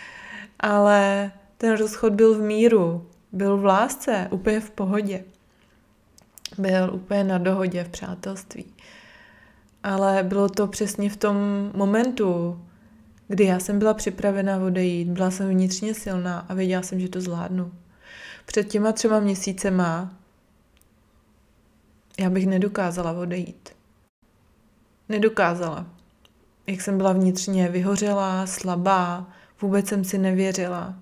[0.59, 5.23] Ale ten rozchod byl v míru, byl v lásce, úplně v pohodě.
[6.57, 8.65] Byl úplně na dohodě v přátelství.
[9.83, 11.35] Ale bylo to přesně v tom
[11.73, 12.59] momentu,
[13.27, 17.21] kdy já jsem byla připravena odejít, byla jsem vnitřně silná a věděla jsem, že to
[17.21, 17.71] zvládnu.
[18.45, 20.13] Před těma třema měsícema
[22.19, 23.69] já bych nedokázala odejít.
[25.09, 25.85] Nedokázala.
[26.67, 29.27] Jak jsem byla vnitřně vyhořelá, slabá,
[29.61, 30.95] vůbec jsem si nevěřila,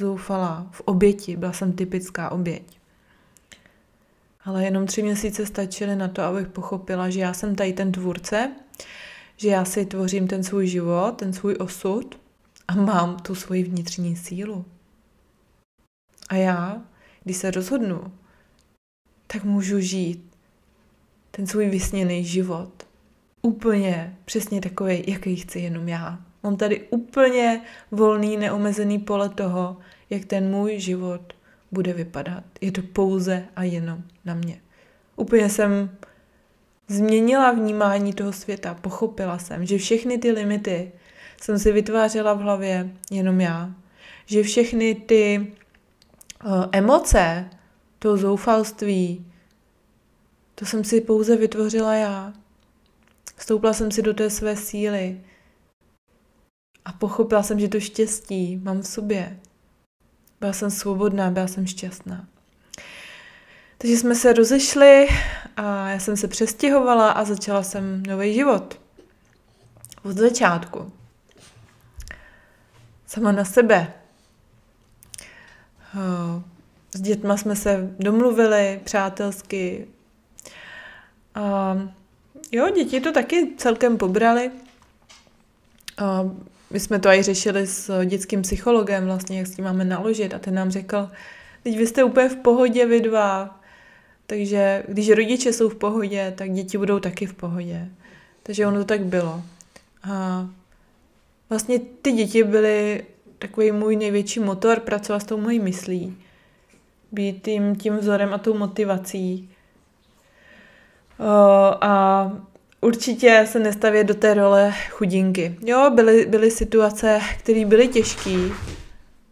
[0.00, 2.78] zoufala, v oběti, byla jsem typická oběť.
[4.44, 8.52] Ale jenom tři měsíce stačily na to, abych pochopila, že já jsem tady ten tvůrce,
[9.36, 12.20] že já si tvořím ten svůj život, ten svůj osud
[12.68, 14.64] a mám tu svoji vnitřní sílu.
[16.28, 16.82] A já,
[17.24, 18.12] když se rozhodnu,
[19.26, 20.27] tak můžu žít
[21.30, 22.72] ten svůj vysněný život.
[23.42, 26.18] Úplně přesně takový, jaký chci jenom já.
[26.42, 27.60] Mám tady úplně
[27.90, 29.76] volný, neomezený pole toho,
[30.10, 31.32] jak ten můj život
[31.72, 32.44] bude vypadat.
[32.60, 34.60] Je to pouze a jenom na mě.
[35.16, 35.90] Úplně jsem
[36.88, 40.92] změnila vnímání toho světa, pochopila jsem, že všechny ty limity
[41.40, 43.70] jsem si vytvářela v hlavě jenom já.
[44.26, 45.52] Že všechny ty
[46.44, 47.50] uh, emoce,
[47.98, 49.26] to zoufalství,
[50.58, 52.32] to jsem si pouze vytvořila já.
[53.36, 55.20] Stoupla jsem si do té své síly
[56.84, 59.38] a pochopila jsem, že to štěstí mám v sobě.
[60.40, 62.26] Byla jsem svobodná, byla jsem šťastná.
[63.78, 65.08] Takže jsme se rozešli
[65.56, 68.80] a já jsem se přestěhovala a začala jsem nový život.
[70.02, 70.92] Od začátku.
[73.06, 73.92] Sama na sebe.
[76.94, 79.88] S dětma jsme se domluvili přátelsky,
[81.34, 81.76] a
[82.52, 84.50] jo, děti to taky celkem pobrali.
[85.98, 86.30] A
[86.70, 90.34] my jsme to i řešili s dětským psychologem, vlastně, jak s tím máme naložit.
[90.34, 91.10] A ten nám řekl,
[91.62, 93.60] teď vy jste úplně v pohodě vy dva,
[94.26, 97.88] takže když rodiče jsou v pohodě, tak děti budou taky v pohodě.
[98.42, 99.42] Takže ono to tak bylo.
[100.10, 100.46] A
[101.50, 103.04] vlastně ty děti byly
[103.38, 106.16] takový můj největší motor pracovat s tou mojí myslí.
[107.12, 109.50] Být tím, tím vzorem a tou motivací.
[111.20, 112.32] Eh, a
[112.80, 115.56] určitě se nestavět do té role chudinky.
[115.60, 118.38] Jo, byly, byly situace, které byly těžké,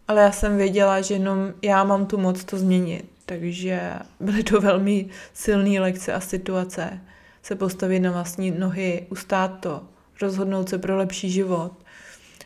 [0.09, 3.05] ale já jsem věděla, že jenom já mám tu moc to změnit.
[3.27, 7.01] Takže byly to velmi silné lekce a situace.
[7.43, 9.83] Se postavit na vlastní nohy, ustát to,
[10.23, 11.73] rozhodnout se pro lepší život,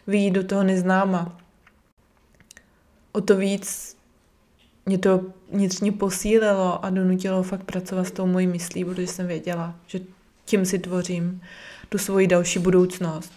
[0.06, 1.36] vyjít do toho neznáma.
[3.12, 3.96] O to víc
[4.86, 5.20] mě to
[5.52, 10.00] vnitřně posílilo a donutilo fakt pracovat s tou mojí myslí, protože jsem věděla, že
[10.44, 11.42] tím si tvořím
[11.88, 13.32] tu svoji další budoucnost.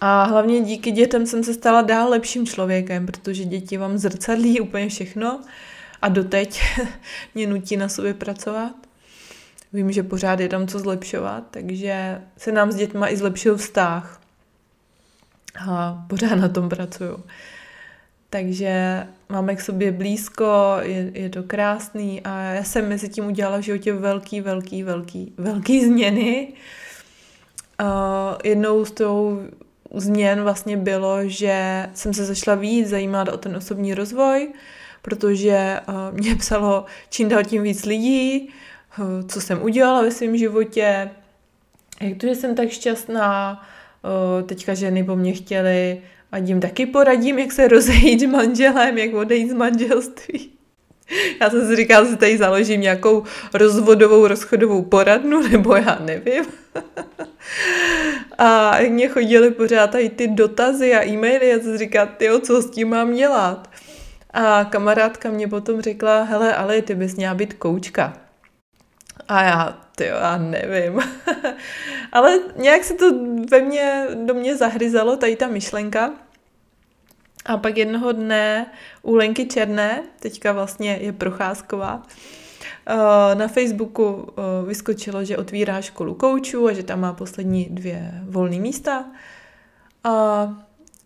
[0.00, 4.88] A hlavně díky dětem jsem se stala dál lepším člověkem, protože děti vám zrcadlí úplně
[4.88, 5.40] všechno
[6.02, 6.62] a doteď
[7.34, 8.74] mě nutí na sobě pracovat.
[9.72, 14.20] Vím, že pořád je tam co zlepšovat, takže se nám s dětma i zlepšil vztah.
[15.68, 17.24] A pořád na tom pracuju.
[18.30, 23.58] Takže máme k sobě blízko, je, je to krásný a já jsem mezi tím udělala
[23.58, 26.52] v životě velký, velký, velký, velký změny.
[27.82, 27.88] Uh,
[28.44, 29.42] jednou z tou
[29.94, 34.48] změn vlastně bylo, že jsem se začala víc zajímat o ten osobní rozvoj,
[35.02, 35.80] protože
[36.10, 38.50] mě psalo čím dál tím víc lidí,
[39.28, 41.10] co jsem udělala ve svém životě,
[42.00, 43.62] jak to, že jsem tak šťastná,
[44.46, 46.02] teďka ženy po mně chtěly,
[46.32, 50.52] a jim taky poradím, jak se rozejít s manželem, jak odejít z manželství.
[51.40, 53.22] Já jsem si říkala, že tady založím nějakou
[53.54, 56.44] rozvodovou, rozchodovou poradnu, nebo já nevím.
[58.38, 62.62] a mě chodily pořád tady ty dotazy a e-maily, já jsem si říkala, tyjo, co
[62.62, 63.70] s tím mám dělat?
[64.30, 68.21] A kamarádka mě potom řekla, hele, ale ty bys měla být koučka.
[69.32, 71.00] A já, ty já nevím.
[72.12, 73.12] Ale nějak se to
[73.50, 76.12] ve mně, do mě zahryzelo, tady ta myšlenka.
[77.44, 78.66] A pak jednoho dne
[79.02, 82.02] u Lenky Černé, teďka vlastně je procházková,
[82.86, 88.12] eh, na Facebooku eh, vyskočilo, že otvírá školu koučů a že tam má poslední dvě
[88.22, 89.04] volné místa.
[90.04, 90.48] A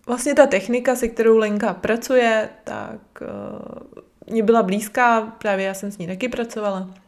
[0.06, 5.90] vlastně ta technika, se kterou Lenka pracuje, tak eh, mě byla blízká, právě já jsem
[5.90, 7.05] s ní taky pracovala.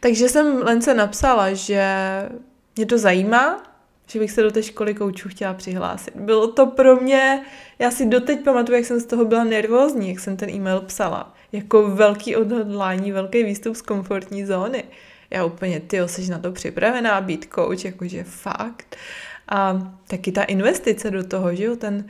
[0.00, 1.84] Takže jsem Lence napsala, že
[2.76, 3.62] mě to zajímá,
[4.06, 6.16] že bych se do té školy koučů chtěla přihlásit.
[6.16, 7.44] Bylo to pro mě,
[7.78, 11.34] já si doteď pamatuju, jak jsem z toho byla nervózní, jak jsem ten e-mail psala.
[11.52, 14.84] Jako velký odhodlání, velký výstup z komfortní zóny.
[15.30, 18.96] Já úplně, ty jsi na to připravená být kouč, jakože fakt.
[19.48, 22.04] A taky ta investice do toho, že jo, ten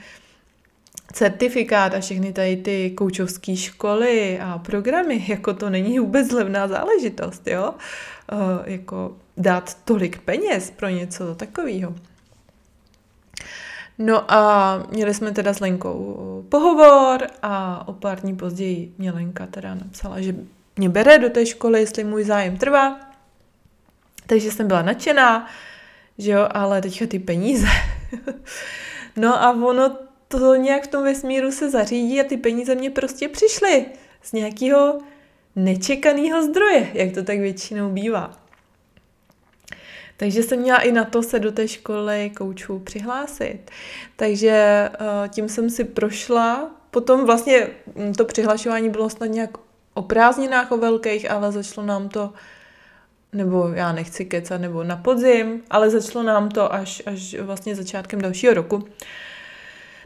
[1.13, 7.47] certifikát a všechny tady ty koučovské školy a programy, jako to není vůbec levná záležitost,
[7.47, 7.75] jo.
[8.33, 11.95] Uh, jako dát tolik peněz pro něco takového.
[13.99, 19.47] No a měli jsme teda s Lenkou pohovor a o pár dní později mě Lenka
[19.47, 20.35] teda napsala, že
[20.77, 23.01] mě bere do té školy, jestli můj zájem trvá.
[24.27, 25.47] Takže jsem byla nadšená,
[26.19, 27.67] že jo, ale teďka ty peníze.
[29.17, 29.99] no a ono
[30.39, 33.87] to nějak v tom vesmíru se zařídí a ty peníze mě prostě přišly
[34.23, 34.99] z nějakého
[35.57, 38.43] nečekaného zdroje, jak to tak většinou bývá.
[40.17, 43.71] Takže jsem měla i na to se do té školy koučů přihlásit.
[44.17, 46.71] Takže eh, tím jsem si prošla.
[46.91, 47.67] Potom vlastně
[47.97, 49.51] hm, to přihlašování bylo snad nějak
[49.95, 52.33] o prázdninách o velkých, ale začalo nám to,
[53.33, 58.21] nebo já nechci kecat, nebo na podzim, ale začalo nám to až, až vlastně začátkem
[58.21, 58.85] dalšího roku.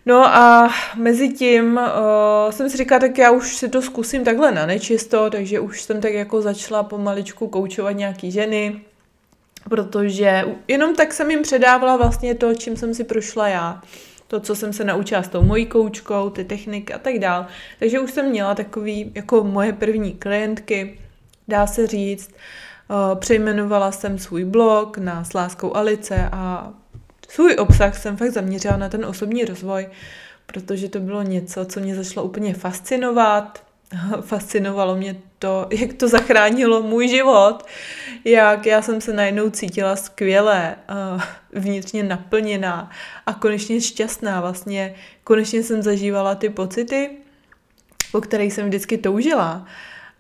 [0.07, 4.53] No a mezi tím uh, jsem si říkala, tak já už si to zkusím takhle
[4.53, 8.81] na nečisto, takže už jsem tak jako začala pomaličku koučovat nějaký ženy,
[9.69, 13.83] protože jenom tak jsem jim předávala vlastně to, čím jsem si prošla já.
[14.29, 17.47] To, co jsem se naučila s tou mojí koučkou, ty techniky a tak dál.
[17.79, 21.01] Takže už jsem měla takový jako moje první klientky,
[21.49, 22.31] dá se říct.
[22.31, 26.73] Uh, přejmenovala jsem svůj blog na s láskou Alice a
[27.29, 29.89] svůj obsah jsem fakt zaměřila na ten osobní rozvoj,
[30.47, 33.63] protože to bylo něco, co mě začalo úplně fascinovat.
[34.21, 37.67] Fascinovalo mě to, jak to zachránilo můj život,
[38.25, 40.77] jak já jsem se najednou cítila skvěle,
[41.53, 42.91] vnitřně naplněná
[43.27, 44.41] a konečně šťastná.
[44.41, 47.11] Vlastně konečně jsem zažívala ty pocity,
[48.13, 49.67] po kterých jsem vždycky toužila.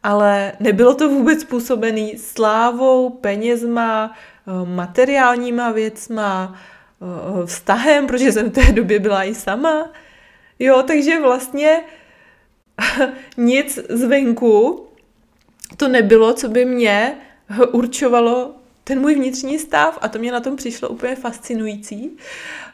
[0.02, 4.14] Ale nebylo to vůbec způsobené slávou, penězma,
[4.64, 6.75] materiálníma věcma, Eh,
[7.46, 9.92] vztahem, protože jsem v té době byla i sama.
[10.58, 11.84] Jo, takže vlastně
[13.36, 14.86] nic zvenku
[15.76, 17.14] to nebylo, co by mě
[17.72, 22.16] určovalo ten můj vnitřní stav a to mě na tom přišlo úplně fascinující,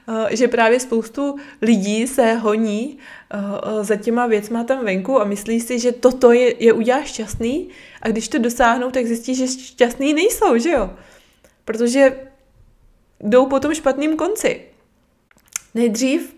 [0.09, 2.99] eh, že právě spoustu lidí se honí
[3.35, 7.69] eh, za těma věcma tam venku a myslí si, že toto je, je udělá šťastný
[8.03, 10.91] a když to dosáhnou, tak zjistí, že šťastný nejsou, že jo?
[11.65, 12.17] protože
[13.23, 14.63] jdou po tom špatným konci.
[15.75, 16.37] Nejdřív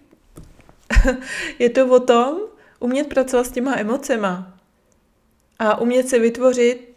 [1.59, 2.39] je to o tom
[2.81, 4.59] umět pracovat s těma emocema
[5.59, 6.95] a umět si vytvořit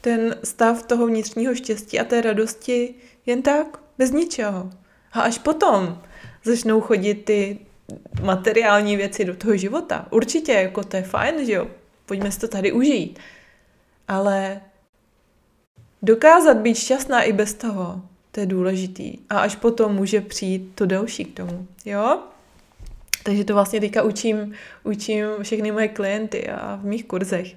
[0.00, 2.94] ten stav toho vnitřního štěstí a té radosti
[3.26, 4.70] jen tak, bez ničeho.
[5.12, 6.02] A až potom
[6.44, 7.58] začnou chodit ty
[8.22, 10.06] materiální věci do toho života.
[10.10, 11.70] Určitě, jako to je fajn, že jo,
[12.06, 13.18] pojďme si to tady užít.
[14.08, 14.60] Ale
[16.02, 18.02] dokázat být šťastná i bez toho,
[18.32, 19.18] to je důležitý.
[19.30, 22.18] A až potom může přijít to další k tomu, jo?
[23.22, 24.52] Takže to vlastně teďka učím,
[24.84, 27.54] učím všechny moje klienty a v mých kurzech.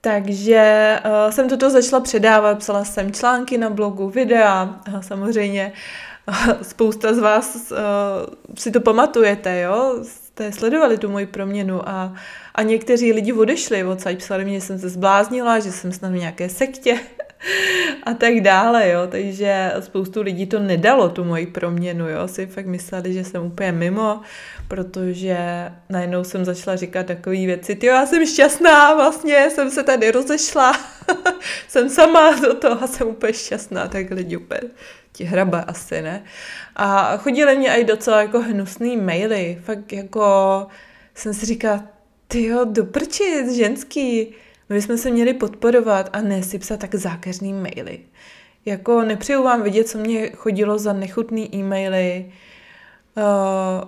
[0.00, 5.72] Takže uh, jsem toto začala předávat, psala jsem články na blogu, videa, a samozřejmě
[6.28, 9.98] uh, spousta z vás uh, si to pamatujete, jo?
[10.02, 12.14] Jste sledovali tu moji proměnu a,
[12.54, 16.18] a někteří lidi odešli odsaď, psali mi, že jsem se zbláznila, že jsem snad v
[16.18, 17.00] nějaké sektě
[18.02, 22.66] a tak dále, jo, takže spoustu lidí to nedalo, tu moji proměnu, jo, si fakt
[22.66, 24.20] mysleli, že jsem úplně mimo,
[24.68, 25.38] protože
[25.88, 30.72] najednou jsem začala říkat takové věci, ty já jsem šťastná, vlastně jsem se tady rozešla,
[31.68, 34.60] jsem sama do toho a jsem úplně šťastná, tak lidi úplně
[35.12, 36.24] ti hraba asi, ne?
[36.76, 40.22] A chodili mě i docela jako hnusný maily, fakt jako
[41.14, 41.84] jsem si říkala,
[42.28, 44.34] ty jo, doprčit, ženský,
[44.68, 47.98] my bychom se měli podporovat a ne si psat tak zákeřný maily.
[48.66, 52.32] Jako nepřeju vám vidět, co mě chodilo za nechutný e-maily.
[53.16, 53.22] Uh,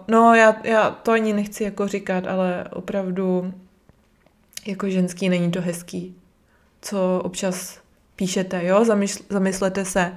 [0.09, 3.55] no, já, já to ani nechci jako říkat, ale opravdu
[4.67, 6.17] jako ženský není to hezký,
[6.83, 7.81] co občas
[8.17, 8.85] píšete, jo?
[8.85, 10.13] Zamysl, zamyslete se,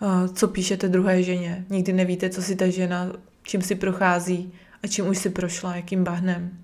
[0.00, 1.64] uh, co píšete druhé ženě.
[1.70, 3.12] Nikdy nevíte, co si ta žena,
[3.42, 6.58] čím si prochází a čím už si prošla, jakým bahnem.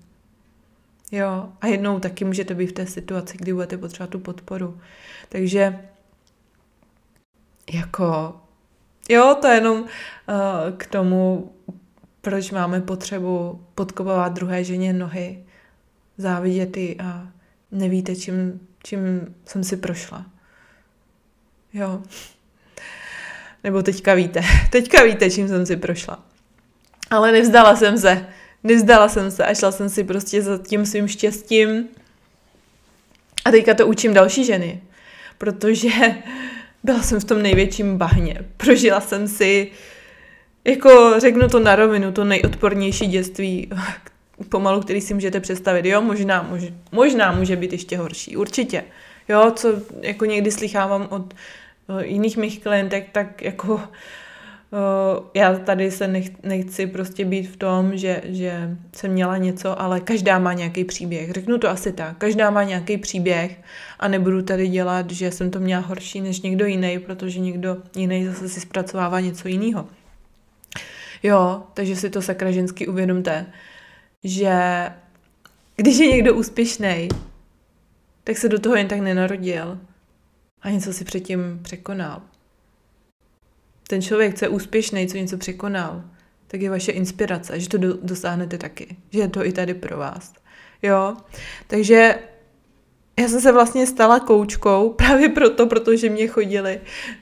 [1.11, 4.79] Jo, a jednou taky můžete být v té situaci, kdy budete potřebovat tu podporu.
[5.29, 5.79] Takže
[7.73, 8.39] jako,
[9.09, 9.87] jo, to je jenom uh,
[10.77, 11.51] k tomu,
[12.21, 15.45] proč máme potřebu podkopovat druhé ženě nohy,
[16.17, 17.27] závidět ji a
[17.71, 20.25] nevíte, čím, čím jsem si prošla.
[21.73, 22.01] Jo.
[23.63, 24.41] Nebo teďka víte.
[24.71, 26.25] Teďka víte, čím jsem si prošla.
[27.11, 28.27] Ale nevzdala jsem se.
[28.63, 31.87] Nevzdala jsem se a šla jsem si prostě za tím svým štěstím.
[33.45, 34.81] A teďka to učím další ženy,
[35.37, 35.89] protože
[36.83, 38.45] byla jsem v tom největším bahně.
[38.57, 39.71] Prožila jsem si,
[40.65, 43.69] jako řeknu to na rovinu, to nejodpornější dětství,
[44.49, 45.85] pomalu, který si můžete představit.
[45.85, 48.83] Jo, možná, mož, možná může být ještě horší, určitě.
[49.29, 51.33] Jo, co jako někdy slychávám od
[52.01, 53.81] jiných mých klientek, tak jako
[55.33, 59.99] já tady se nech, nechci prostě být v tom, že, že jsem měla něco, ale
[59.99, 61.31] každá má nějaký příběh.
[61.31, 62.17] Řeknu to asi tak.
[62.17, 63.61] Každá má nějaký příběh
[63.99, 68.25] a nebudu tady dělat, že jsem to měla horší než někdo jiný, protože někdo jiný
[68.25, 69.87] zase si zpracovává něco jiného.
[71.23, 73.45] Jo, takže si to sakra žensky uvědomte,
[74.23, 74.59] že
[75.75, 77.07] když je někdo úspěšný,
[78.23, 79.79] tak se do toho jen tak nenarodil
[80.61, 82.21] a něco si předtím překonal
[83.89, 86.03] ten člověk, co je úspěšný, co něco překonal,
[86.47, 89.97] tak je vaše inspirace, že to do, dosáhnete taky, že je to i tady pro
[89.97, 90.33] vás.
[90.81, 91.17] Jo,
[91.67, 92.15] takže
[93.19, 96.81] já jsem se vlastně stala koučkou právě proto, protože mě chodily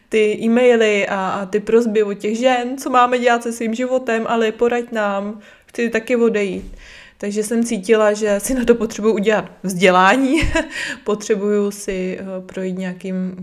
[0.09, 4.25] ty e-maily a, a ty prozby od těch žen, co máme dělat se svým životem,
[4.27, 6.75] ale poraď nám, chci taky odejít.
[7.17, 10.41] Takže jsem cítila, že si na to potřebuji udělat vzdělání,
[11.03, 13.35] potřebuju si eh, projít nějakým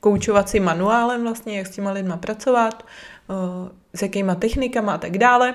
[0.00, 2.86] koučovacím manuálem vlastně, jak s těma lidma pracovat,
[3.30, 5.54] eh, s jakýma technikama a tak dále.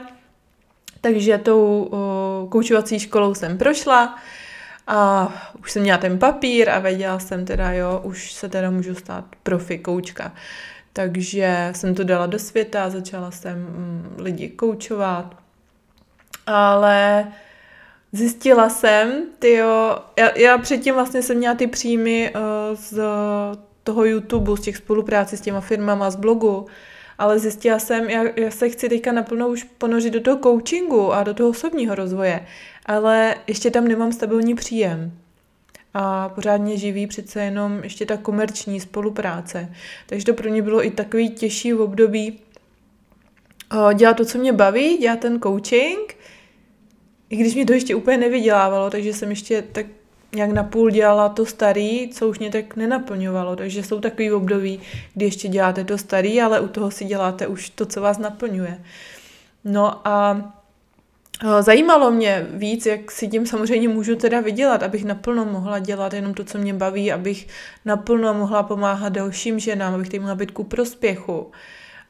[1.01, 4.17] Takže tou eh, koučovací školou jsem prošla
[4.87, 5.29] a
[5.59, 9.25] už jsem měla ten papír a věděla jsem teda, jo, už se teda můžu stát
[9.43, 10.33] profi koučka.
[10.93, 15.35] Takže jsem to dala do světa, začala jsem mm, lidi koučovat,
[16.45, 17.27] ale
[18.11, 22.41] zjistila jsem, tyjo, já, já předtím vlastně jsem měla ty příjmy uh,
[22.75, 22.99] z
[23.83, 26.65] toho YouTube, z těch spoluprácí s těma firmama, z blogu,
[27.17, 31.23] ale zjistila jsem, já, já se chci teďka naplno už ponořit do toho coachingu a
[31.23, 32.47] do toho osobního rozvoje,
[32.85, 35.11] ale ještě tam nemám stabilní příjem.
[35.93, 39.73] A pořádně živý přece jenom ještě ta komerční spolupráce.
[40.05, 42.39] Takže to pro mě bylo i takový těžší v období
[43.93, 46.17] dělat to, co mě baví, dělat ten coaching,
[47.29, 49.85] i když mě to ještě úplně nevydělávalo, takže jsem ještě tak
[50.35, 53.55] nějak napůl dělala to starý, co už mě tak nenaplňovalo.
[53.55, 54.79] Takže jsou takový období,
[55.13, 58.83] kdy ještě děláte to starý, ale u toho si děláte už to, co vás naplňuje.
[59.63, 60.41] No a
[61.59, 66.33] Zajímalo mě víc, jak si tím samozřejmě můžu teda vydělat, abych naplno mohla dělat jenom
[66.33, 67.47] to, co mě baví, abych
[67.85, 71.51] naplno mohla pomáhat dalším ženám, abych tím mohla být ku prospěchu.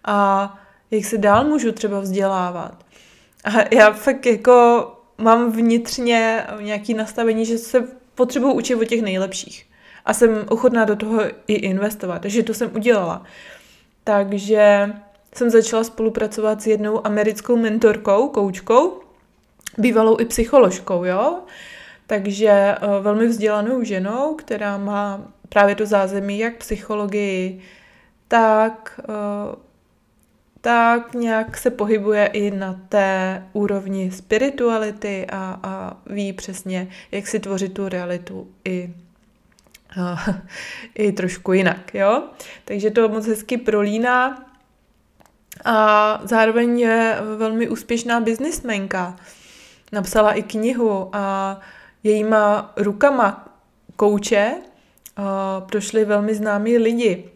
[0.03, 0.57] A
[0.91, 2.85] jak se dál můžu třeba vzdělávat.
[3.43, 9.65] A já fakt jako mám vnitřně nějaké nastavení, že se potřebuji učit o těch nejlepších.
[10.05, 12.21] A jsem ochotná do toho i investovat.
[12.21, 13.23] Takže to jsem udělala.
[14.03, 14.93] Takže
[15.35, 18.99] jsem začala spolupracovat s jednou americkou mentorkou, koučkou,
[19.77, 21.39] bývalou i psycholožkou, jo.
[22.07, 27.61] Takže uh, velmi vzdělanou ženou, která má právě to zázemí jak psychologii,
[28.27, 29.15] tak uh,
[30.63, 37.39] tak nějak se pohybuje i na té úrovni spirituality a, a ví přesně, jak si
[37.39, 38.93] tvořit tu realitu i,
[40.95, 41.93] i trošku jinak.
[41.93, 42.23] Jo?
[42.65, 44.45] Takže to moc hezky prolíná
[45.65, 49.15] a zároveň je velmi úspěšná biznismenka.
[49.91, 51.59] Napsala i knihu a
[52.03, 53.57] jejíma rukama
[53.95, 54.53] kouče
[55.69, 57.29] prošli velmi známí lidi.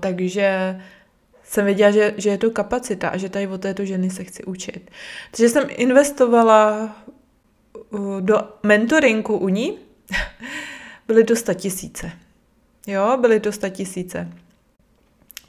[0.00, 0.80] Takže
[1.50, 4.44] jsem věděla, že, že je to kapacita a že tady o této ženy se chci
[4.44, 4.90] učit.
[5.30, 6.96] Takže jsem investovala
[7.90, 9.78] uh, do mentoringu u ní.
[11.06, 12.12] byly to tisíce.
[12.86, 14.28] Jo, byly to tisíce.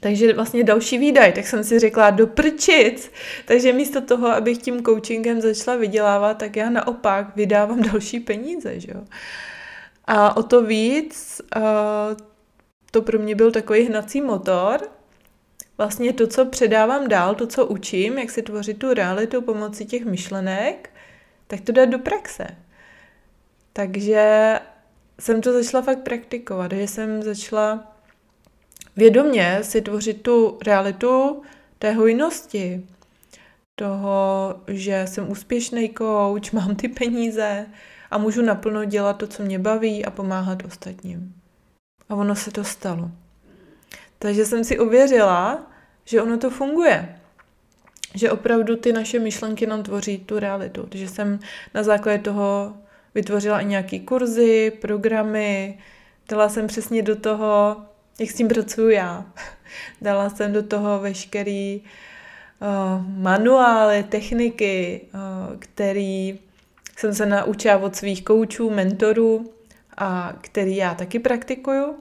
[0.00, 3.10] Takže vlastně další výdaj, tak jsem si řekla do prčic.
[3.44, 8.92] Takže místo toho, abych tím coachingem začala vydělávat, tak já naopak vydávám další peníze, že
[8.94, 9.04] jo.
[10.04, 11.62] A o to víc, uh,
[12.90, 14.80] to pro mě byl takový hnací motor,
[15.82, 20.04] vlastně to, co předávám dál, to, co učím, jak si tvořit tu realitu pomocí těch
[20.04, 20.90] myšlenek,
[21.46, 22.46] tak to dát do praxe.
[23.72, 24.58] Takže
[25.20, 27.96] jsem to začala fakt praktikovat, že jsem začala
[28.96, 31.42] vědomě si tvořit tu realitu
[31.78, 32.86] té hojnosti,
[33.74, 37.66] toho, že jsem úspěšný coach, mám ty peníze
[38.10, 41.34] a můžu naplno dělat to, co mě baví a pomáhat ostatním.
[42.08, 43.10] A ono se to stalo.
[44.18, 45.71] Takže jsem si uvěřila,
[46.04, 47.18] že ono to funguje.
[48.14, 50.86] Že opravdu ty naše myšlenky nám tvoří tu realitu.
[50.88, 51.38] Takže jsem
[51.74, 52.74] na základě toho
[53.14, 55.78] vytvořila i nějaký kurzy, programy,
[56.28, 57.76] dala jsem přesně do toho,
[58.20, 59.26] jak s tím pracuju já.
[60.00, 65.20] Dala jsem do toho veškerý uh, manuály, techniky, uh,
[65.58, 66.38] který
[66.96, 69.52] jsem se naučila od svých koučů, mentorů
[69.96, 71.94] a který já taky praktikuju.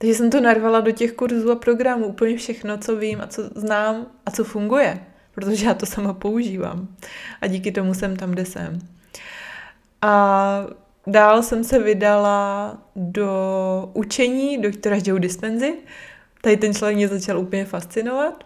[0.00, 3.42] Takže jsem to narvala do těch kurzů a programů, úplně všechno, co vím a co
[3.54, 5.00] znám a co funguje,
[5.34, 6.88] protože já to sama používám.
[7.40, 8.78] A díky tomu jsem tam, kde jsem.
[10.02, 10.66] A
[11.06, 15.74] dál jsem se vydala do učení doktora Joe Dispenzy.
[16.40, 18.44] Tady ten člověk mě začal úplně fascinovat,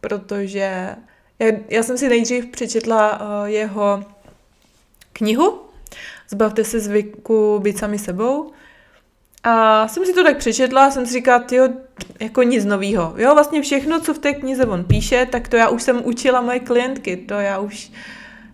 [0.00, 0.96] protože
[1.38, 4.04] já, já jsem si nejdřív přečetla uh, jeho
[5.12, 5.64] knihu
[6.28, 8.52] Zbavte se zvyku být sami sebou
[9.44, 11.68] a jsem si to tak přečetla jsem si říkala, jo,
[12.20, 13.14] jako nic novýho.
[13.16, 16.40] Jo, vlastně všechno, co v té knize on píše, tak to já už jsem učila
[16.40, 17.92] moje klientky, to já už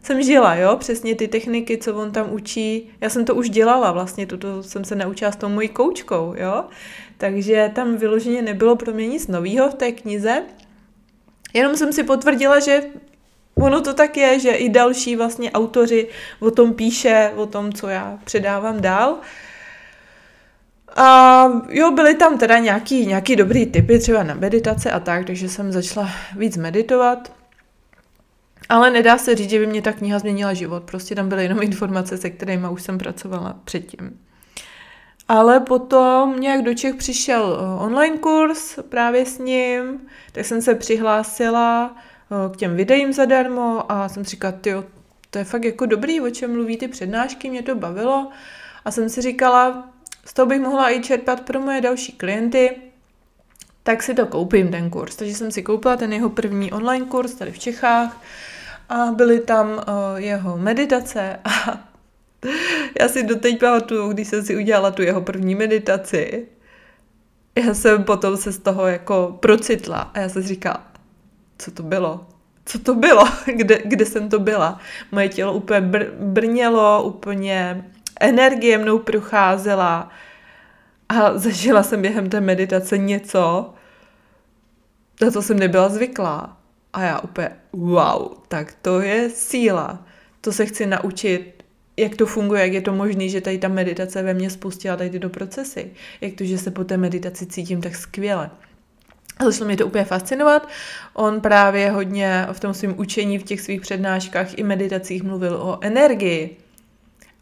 [0.02, 3.92] jsem žila, jo, přesně ty techniky, co on tam učí, já jsem to už dělala
[3.92, 6.64] vlastně, toto jsem se naučila s tou mojí koučkou, jo,
[7.18, 10.42] takže tam vyloženě nebylo pro mě nic novýho v té knize,
[11.54, 12.82] jenom jsem si potvrdila, že
[13.54, 16.08] ono to tak je, že i další vlastně autoři
[16.40, 19.18] o tom píše, o tom, co já předávám dál,
[20.96, 25.48] a jo, byly tam teda nějaký, nějaký dobrý typy třeba na meditace a tak, takže
[25.48, 27.32] jsem začala víc meditovat.
[28.68, 30.82] Ale nedá se říct, že by mě ta kniha změnila život.
[30.82, 34.18] Prostě tam byly jenom informace, se kterými už jsem pracovala předtím.
[35.28, 40.00] Ale potom nějak do Čech přišel eh, online kurz právě s ním,
[40.32, 44.84] tak jsem se přihlásila eh, k těm videím zadarmo a jsem si říkala, tyjo,
[45.30, 48.30] to je fakt jako dobrý, o čem mluví ty přednášky, mě to bavilo.
[48.84, 49.88] A jsem si říkala,
[50.30, 52.76] z toho bych mohla i čerpat pro moje další klienty,
[53.82, 55.16] tak si to koupím, ten kurz.
[55.16, 58.22] Takže jsem si koupila ten jeho první online kurz tady v Čechách
[58.88, 59.82] a byly tam uh,
[60.16, 61.78] jeho meditace a
[63.00, 66.46] já si doteď pamatuju, když jsem si udělala tu jeho první meditaci,
[67.66, 70.86] já jsem potom se z toho jako procitla a já jsem si říkala,
[71.58, 72.26] co to bylo?
[72.64, 73.24] Co to bylo?
[73.46, 74.80] Kde, kde jsem to byla?
[75.12, 77.84] Moje tělo úplně br- brnělo, úplně
[78.20, 80.10] energie mnou procházela
[81.08, 83.74] a zažila jsem během té meditace něco,
[85.22, 86.56] na co jsem nebyla zvyklá.
[86.92, 90.06] A já úplně, wow, tak to je síla.
[90.40, 91.64] To se chci naučit,
[91.96, 95.10] jak to funguje, jak je to možné, že tady ta meditace ve mně spustila tady
[95.10, 95.90] tyto procesy.
[96.20, 98.50] Jak to, že se po té meditaci cítím tak skvěle.
[99.38, 100.68] A začalo mě to úplně fascinovat.
[101.12, 105.78] On právě hodně v tom svém učení, v těch svých přednáškách i meditacích mluvil o
[105.80, 106.56] energii.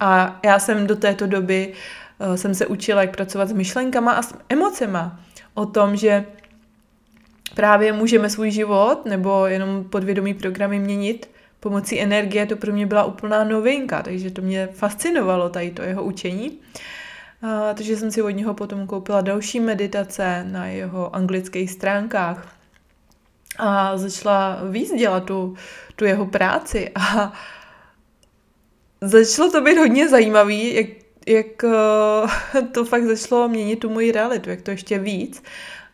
[0.01, 1.72] A já jsem do této doby
[2.18, 5.20] uh, jsem se učila, jak pracovat s myšlenkama a s emocema.
[5.55, 6.24] O tom, že
[7.55, 11.30] právě můžeme svůj život nebo jenom podvědomí programy měnit
[11.61, 16.05] pomocí energie, to pro mě byla úplná novinka, takže to mě fascinovalo tady to jeho
[16.05, 16.59] učení.
[17.42, 22.49] A, takže jsem si od něho potom koupila další meditace na jeho anglických stránkách
[23.59, 25.55] a začala víc dělat tu,
[25.96, 27.32] tu jeho práci a
[29.01, 30.86] začalo to být hodně zajímavý, jak,
[31.26, 35.42] jak uh, to fakt začalo měnit tu moji realitu, jak to ještě víc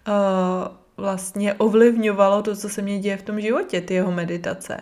[0.09, 4.80] uh, vlastně ovlivňovalo to, co se mě děje v tom životě, ty jeho meditace.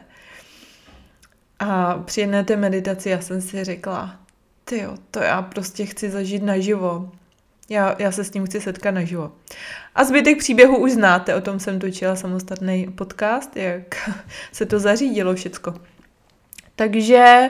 [1.59, 4.17] A při jedné té meditaci já jsem si řekla,
[4.65, 7.13] ty to já prostě chci zažít naživo.
[7.69, 9.33] Já, já se s tím chci setkat naživo.
[9.95, 14.11] A zbytek příběhu už znáte, o tom jsem točila samostatný podcast, jak
[14.53, 15.75] se to zařídilo všecko.
[16.77, 17.49] Takže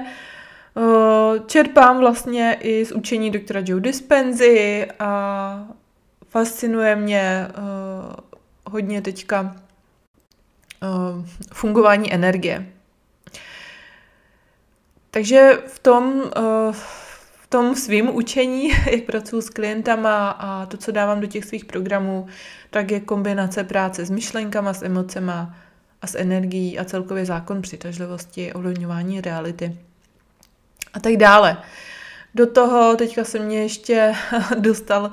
[1.46, 5.68] čerpám vlastně i z učení doktora Joe Dispenzy a
[6.28, 7.48] fascinuje mě
[8.66, 9.56] hodně teďka
[11.52, 12.66] fungování energie.
[15.10, 16.72] Takže v tom, eh,
[17.42, 21.64] v tom svým učení, jak pracuji s klientama a to, co dávám do těch svých
[21.64, 22.26] programů,
[22.70, 25.54] tak je kombinace práce s myšlenkama, s emocema
[26.02, 29.78] a s energií a celkově zákon přitažlivosti, ovlivňování reality
[30.94, 31.62] a tak dále.
[32.34, 34.14] Do toho teďka se mě ještě
[34.58, 35.12] dostal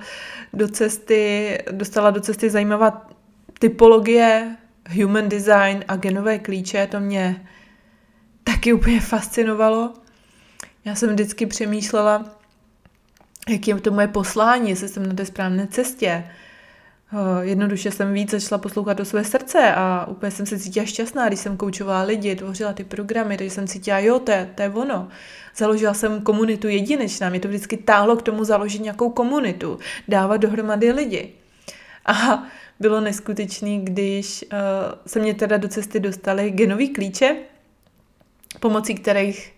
[0.54, 3.08] do cesty, dostala do cesty zajímavá
[3.60, 4.56] typologie,
[4.96, 7.48] human design a genové klíče, to mě
[8.44, 9.94] taky úplně fascinovalo.
[10.86, 12.26] Já jsem vždycky přemýšlela,
[13.50, 16.32] jak je to moje poslání, jestli jsem na té správné cestě.
[17.14, 21.28] Eh, jednoduše jsem víc začala poslouchat do své srdce a úplně jsem se cítila šťastná,
[21.28, 24.70] když jsem koučovala lidi, tvořila ty programy, takže jsem cítila, jo, to je, to je
[24.70, 25.08] ono.
[25.56, 30.92] Založila jsem komunitu jedinečná, mě to vždycky táhlo k tomu založit nějakou komunitu, dávat dohromady
[30.92, 31.34] lidi.
[32.06, 32.44] A
[32.80, 34.58] bylo neskutečný, když uh,
[35.08, 37.36] se mě teda do cesty dostaly genový klíče,
[38.60, 39.54] pomocí kterých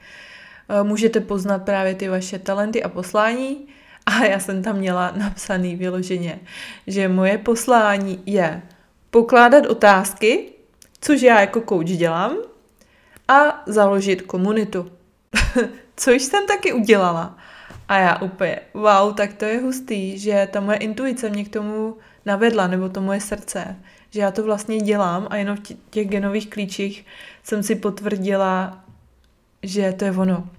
[0.82, 3.68] uh, můžete poznat právě ty vaše talenty a poslání.
[4.06, 6.40] A já jsem tam měla napsaný vyloženě,
[6.88, 8.62] že moje poslání je
[9.10, 10.46] pokládat otázky,
[11.02, 12.38] což já jako coach dělám,
[13.28, 14.92] a založit komunitu.
[15.96, 17.38] což jsem taky udělala.
[17.88, 21.98] A já úplně, wow, tak to je hustý, že ta moje intuice mě k tomu
[22.26, 23.76] navedla, nebo to moje srdce,
[24.10, 27.06] že já to vlastně dělám a jenom v těch genových klíčích
[27.44, 28.84] jsem si potvrdila,
[29.64, 30.50] že to je ono.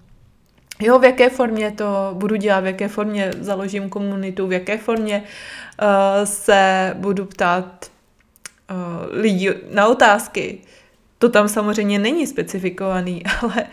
[0.83, 5.23] Jo, v jaké formě to budu dělat, v jaké formě založím komunitu, v jaké formě
[5.83, 5.89] uh,
[6.25, 7.91] se budu ptát
[8.71, 8.77] uh,
[9.21, 10.59] lidí na otázky.
[11.19, 13.67] To tam samozřejmě není specifikovaný, ale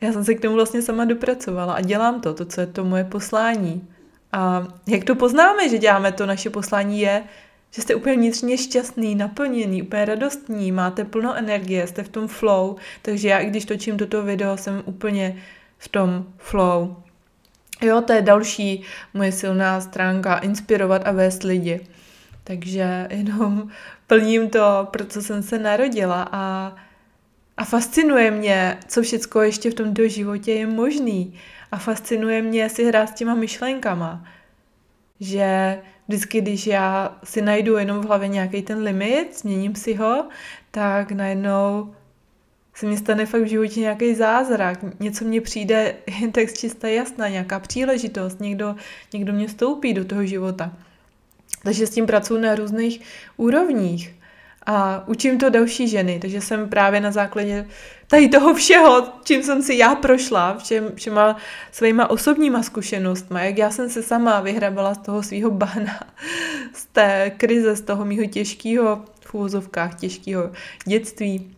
[0.00, 2.84] já jsem se k tomu vlastně sama dopracovala a dělám to, to, co je to
[2.84, 3.88] moje poslání.
[4.32, 7.24] A jak to poznáme, že děláme to, naše poslání je,
[7.70, 12.76] že jste úplně vnitřně šťastný, naplněný, úplně radostní, máte plno energie, jste v tom flow,
[13.02, 15.36] takže já, i když točím toto video, jsem úplně
[15.78, 16.96] v tom flow.
[17.82, 18.82] Jo, to je další
[19.14, 21.86] moje silná stránka, inspirovat a vést lidi.
[22.44, 23.70] Takže jenom
[24.06, 26.74] plním to, pro co jsem se narodila a,
[27.56, 31.34] a fascinuje mě, co všecko ještě v tomto životě je možný.
[31.72, 34.24] A fascinuje mě si hrát s těma myšlenkama.
[35.20, 40.28] Že vždycky, když já si najdu jenom v hlavě nějaký ten limit, změním si ho,
[40.70, 41.94] tak najednou
[42.78, 47.28] se mi stane fakt v životě nějaký zázrak, něco mě přijde jen tak čistá jasná,
[47.28, 48.74] nějaká příležitost, někdo,
[49.12, 50.72] někdo mě stoupí do toho života.
[51.62, 53.00] Takže s tím pracuji na různých
[53.36, 54.14] úrovních.
[54.66, 57.66] A učím to další ženy, takže jsem právě na základě
[58.06, 61.36] tady toho všeho, čím jsem si já prošla, všem, všema
[61.72, 66.00] svýma osobníma zkušenostma, jak já jsem se sama vyhrabala z toho svého bahna,
[66.74, 70.50] z té krize, z toho mýho těžkého, v úvozovkách těžkého
[70.84, 71.57] dětství,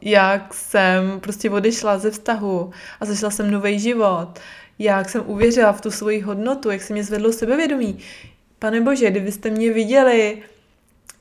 [0.00, 4.38] jak jsem prostě odešla ze vztahu a začala jsem nový život,
[4.78, 7.98] jak jsem uvěřila v tu svoji hodnotu, jak se mě zvedlo sebevědomí.
[8.58, 10.42] Pane Bože, kdybyste mě viděli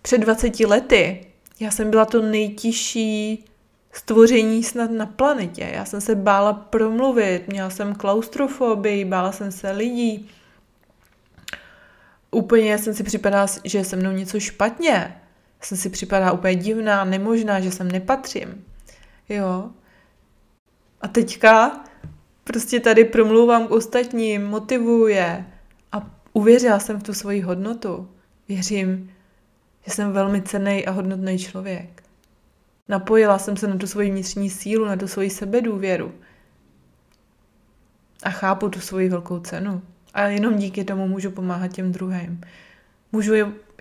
[0.02, 1.26] před 20 lety,
[1.60, 3.46] já jsem byla to nejtěžší
[3.92, 5.70] stvoření snad na planetě.
[5.74, 10.30] Já jsem se bála promluvit, měla jsem klaustrofobii, bála jsem se lidí.
[12.32, 15.22] Úplně jsem si připadala, že je se mnou něco špatně
[15.62, 18.66] jsem si připadá úplně divná, nemožná, že sem nepatřím.
[19.30, 19.70] Jo.
[21.02, 21.84] A teďka
[22.44, 25.46] prostě tady promluvám k ostatním, motivuje
[25.92, 28.10] a uvěřila jsem v tu svoji hodnotu.
[28.48, 29.12] Věřím,
[29.86, 32.04] že jsem velmi cený a hodnotný člověk.
[32.88, 36.14] Napojila jsem se na tu svoji vnitřní sílu, na tu svoji sebedůvěru.
[38.24, 39.82] A chápu tu svoji velkou cenu.
[40.14, 42.42] A jenom díky tomu můžu pomáhat těm druhým.
[43.12, 43.34] Můžu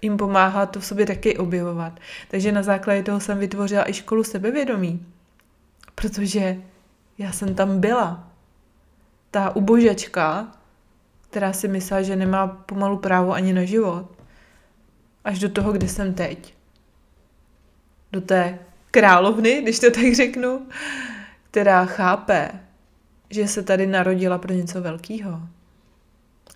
[0.02, 2.00] jim pomáhat to v sobě taky objevovat.
[2.30, 5.06] Takže na základě toho jsem vytvořila i školu sebevědomí.
[5.94, 6.56] Protože
[7.18, 8.28] já jsem tam byla.
[9.30, 10.52] Ta ubožečka,
[11.30, 14.10] která si myslela, že nemá pomalu právo ani na život.
[15.24, 16.54] Až do toho, kde jsem teď.
[18.12, 18.58] Do té
[18.90, 20.66] královny, když to tak řeknu,
[21.50, 22.50] která chápe,
[23.30, 25.40] že se tady narodila pro něco velkého.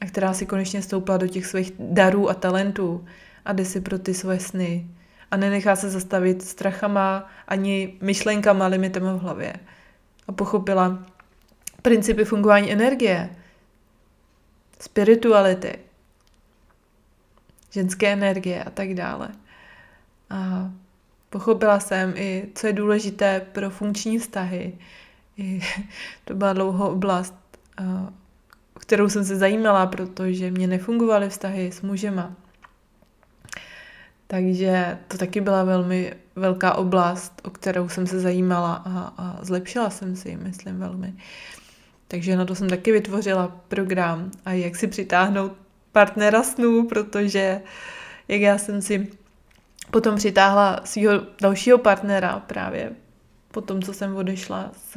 [0.00, 3.04] A která si konečně stoupla do těch svých darů a talentů
[3.44, 4.86] a jde si pro ty svoje sny.
[5.30, 9.54] A nenechá se zastavit strachama ani myšlenkama, limitama v hlavě.
[10.28, 10.98] A pochopila
[11.82, 13.30] principy fungování energie,
[14.80, 15.78] spirituality,
[17.70, 19.28] ženské energie a tak dále.
[20.30, 20.70] A
[21.30, 24.78] pochopila jsem i, co je důležité pro funkční vztahy.
[25.36, 25.60] I
[26.24, 27.34] to byla dlouho oblast,
[28.80, 32.36] kterou jsem se zajímala, protože mě nefungovaly vztahy s mužema.
[34.30, 39.90] Takže to taky byla velmi velká oblast, o kterou jsem se zajímala a, a zlepšila
[39.90, 41.14] jsem si, myslím, velmi.
[42.08, 45.52] Takže na to jsem taky vytvořila program a jak si přitáhnout
[45.92, 47.60] partnera snů, protože
[48.28, 49.08] jak já jsem si
[49.90, 52.92] potom přitáhla svého dalšího partnera právě
[53.50, 54.96] po tom, co jsem odešla z,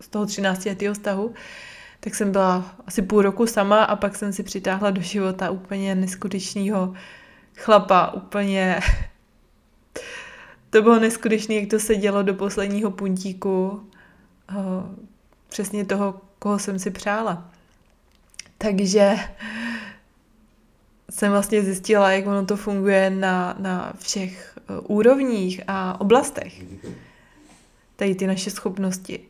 [0.00, 1.34] z toho 13 letého vztahu,
[2.00, 5.94] tak jsem byla asi půl roku sama a pak jsem si přitáhla do života úplně
[5.94, 6.94] neskutečného
[7.60, 8.80] chlapa, úplně
[10.70, 13.88] to bylo neskutečné, jak to se dělo do posledního puntíku
[14.50, 14.54] eh,
[15.48, 17.50] přesně toho, koho jsem si přála.
[18.58, 19.16] Takže
[21.10, 26.62] jsem vlastně zjistila, jak ono to funguje na, na všech eh, úrovních a oblastech.
[27.96, 29.20] Tady ty naše schopnosti.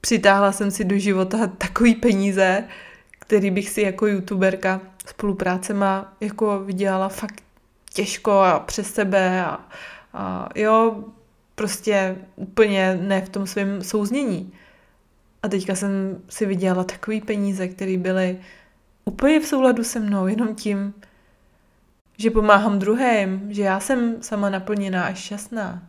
[0.00, 2.64] Přitáhla jsem si do života takový peníze,
[3.18, 7.42] který bych si jako youtuberka spoluprácema jako vydělala fakt
[7.92, 9.68] těžko a přes sebe a,
[10.12, 11.04] a jo,
[11.54, 14.52] prostě úplně ne v tom svém souznění.
[15.42, 18.38] A teďka jsem si vydělala takový peníze, které byly
[19.04, 20.94] úplně v souladu se mnou, jenom tím,
[22.16, 25.82] že pomáhám druhým, že já jsem sama naplněná a šťastná.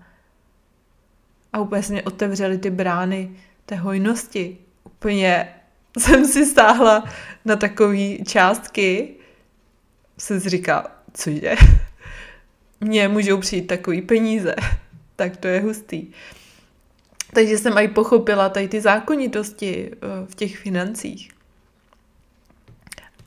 [1.53, 3.31] A úplně se mě otevřely ty brány
[3.65, 4.57] té hojnosti.
[4.83, 5.54] Úplně
[5.99, 7.03] jsem si stáhla
[7.45, 9.15] na takové částky,
[10.17, 11.55] jsem si říkala, cože?
[12.81, 14.55] Mně můžou přijít takový peníze.
[15.15, 16.07] tak to je hustý.
[17.33, 21.31] Takže jsem i pochopila tady ty zákonitosti eh, v těch financích.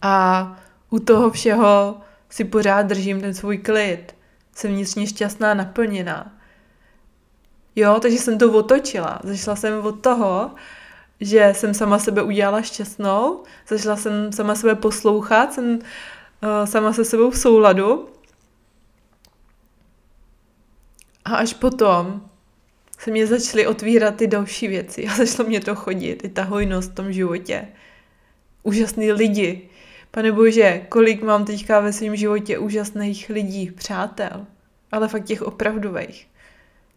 [0.03, 0.57] A
[0.91, 2.01] u toho všeho
[2.31, 4.15] si pořád držím ten svůj klid.
[4.55, 6.39] Jsem vnitřně šťastná, naplněná.
[7.77, 9.21] Jo, takže jsem to otočila.
[9.25, 10.51] Zašla jsem od toho,
[11.21, 17.05] že jsem sama sebe udělala šťastnou, začala jsem sama sebe poslouchat, jsem uh, sama se
[17.05, 18.09] sebou v souladu.
[21.25, 22.29] A až potom
[22.99, 26.91] se mě začaly otvírat ty další věci a začalo mě to chodit, i ta hojnost
[26.91, 27.69] v tom životě.
[28.63, 29.69] Úžasný lidi.
[30.11, 34.47] Pane bože, kolik mám teďka ve svém životě úžasných lidí, přátel,
[34.93, 36.29] ale fakt těch opravdových,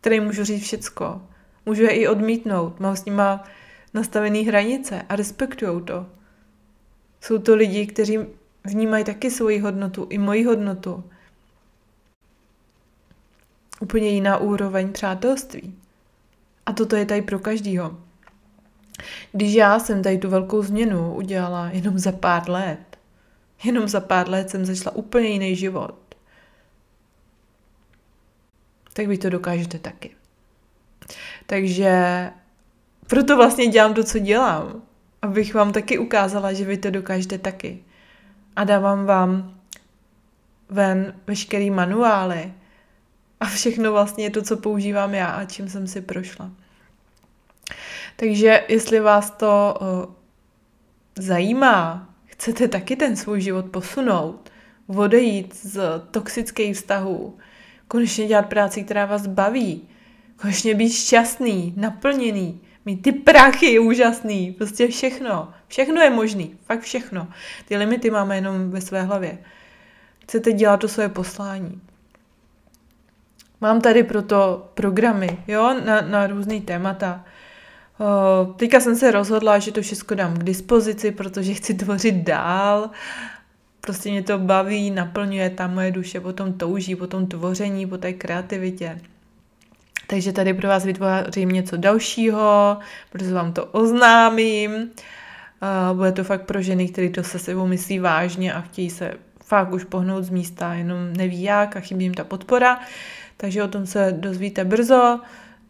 [0.02, 1.22] který můžu říct všecko.
[1.66, 3.44] Můžu je i odmítnout, mám s nima
[3.94, 6.06] nastavené hranice a respektují to.
[7.22, 8.20] Jsou to lidi, kteří
[8.64, 11.04] vnímají taky svoji hodnotu, i moji hodnotu.
[13.82, 15.76] Úplně jiná úroveň přátelství.
[16.66, 17.98] A toto je tady pro každýho.
[19.32, 22.98] Když já jsem tady tu velkou změnu udělala jenom za pár let,
[23.64, 26.16] jenom za pár let jsem začala úplně jiný život,
[28.94, 30.16] tak vy to dokážete taky.
[31.46, 32.32] Takže
[33.12, 34.82] proto vlastně dělám to, co dělám.
[35.22, 37.84] Abych vám taky ukázala, že vy to dokážete taky.
[38.56, 39.60] A dávám vám
[40.70, 42.54] ven veškerý manuály
[43.40, 46.52] a všechno vlastně je to, co používám já a čím jsem si prošla.
[48.16, 50.14] Takže jestli vás to uh,
[51.24, 54.52] zajímá, chcete taky ten svůj život posunout,
[54.88, 55.82] odejít z
[56.12, 57.38] toxických vztahů,
[57.88, 59.88] konečně dělat práci, která vás baví,
[60.42, 65.54] konečně být šťastný, naplněný, Mít ty prachy úžasný, prostě všechno.
[65.68, 67.28] Všechno je možný, fakt všechno.
[67.68, 69.38] Ty limity máme jenom ve své hlavě.
[70.24, 71.82] Chcete dělat to svoje poslání.
[73.62, 77.26] Mám tady proto programy, jo, na, na různý témata.
[78.00, 82.90] Uh, teďka jsem se rozhodla, že to všechno dám k dispozici, protože chci tvořit dál
[83.82, 89.02] prostě mě to baví, naplňuje ta moje duše, potom touží, potom tvoření, po té kreativitě.
[90.12, 92.78] Takže tady pro vás vytvořím něco dalšího,
[93.12, 94.92] protože vám to oznámím.
[95.94, 99.74] Bude to fakt pro ženy, které to se sebou myslí vážně a chtějí se fakt
[99.74, 102.80] už pohnout z místa, jenom neví jak a chybí jim ta podpora.
[103.38, 105.20] Takže o tom se dozvíte brzo.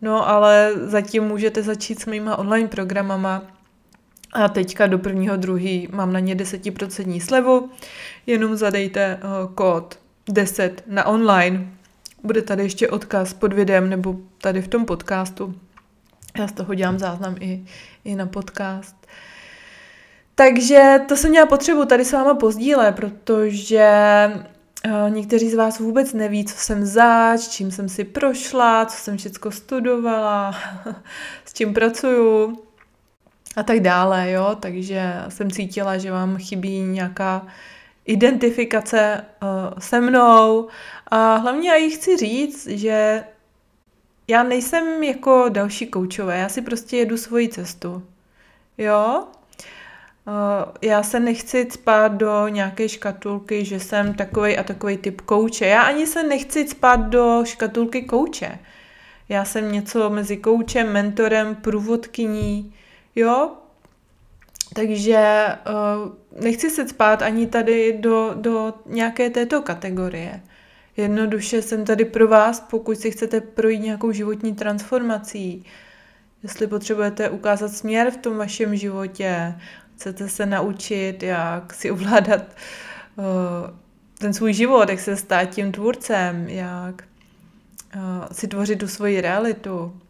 [0.01, 3.41] No ale zatím můžete začít s mýma online programama,
[4.33, 7.69] a teďka do prvního druhý mám na ně 10% slevu,
[8.25, 11.80] jenom zadejte uh, kód 10 na online.
[12.24, 15.55] Bude tady ještě odkaz pod videem nebo tady v tom podcastu.
[16.38, 17.65] Já z toho dělám záznam i,
[18.03, 18.95] i na podcast.
[20.36, 23.89] Takže to jsem měla potřebu tady s váma pozdílet, protože
[24.86, 29.17] uh, někteří z vás vůbec neví, co jsem zač, čím jsem si prošla, co jsem
[29.17, 30.55] všechno studovala,
[31.45, 32.63] s čím pracuju
[33.55, 37.47] a tak dále, jo, takže jsem cítila, že vám chybí nějaká
[38.05, 40.67] identifikace uh, se mnou
[41.12, 43.24] a hlavně já jí chci říct, že
[44.28, 48.03] já nejsem jako další koučové, já si prostě jedu svoji cestu,
[48.78, 49.28] jo,
[50.28, 50.34] uh,
[50.82, 55.66] já se nechci spát do nějaké škatulky, že jsem takový a takový typ kouče.
[55.66, 58.59] Já ani se nechci spát do škatulky kouče.
[59.30, 62.74] Já jsem něco mezi koučem, mentorem, průvodkyní,
[63.16, 63.51] Jo,
[64.74, 70.41] takže uh, nechci se spát ani tady do, do nějaké této kategorie.
[70.97, 75.65] Jednoduše jsem tady pro vás, pokud si chcete projít nějakou životní transformací,
[76.43, 79.55] jestli potřebujete ukázat směr v tom vašem životě,
[79.95, 82.41] chcete se naučit, jak si ovládat
[83.15, 83.25] uh,
[84.17, 87.03] ten svůj život, jak se stát tím tvůrcem, jak
[87.95, 90.01] uh, si tvořit tu svoji realitu,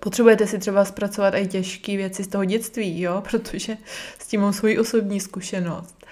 [0.00, 3.76] Potřebujete si třeba zpracovat i těžké věci z toho dětství, jo, protože
[4.18, 6.06] s tím mám svoji osobní zkušenost.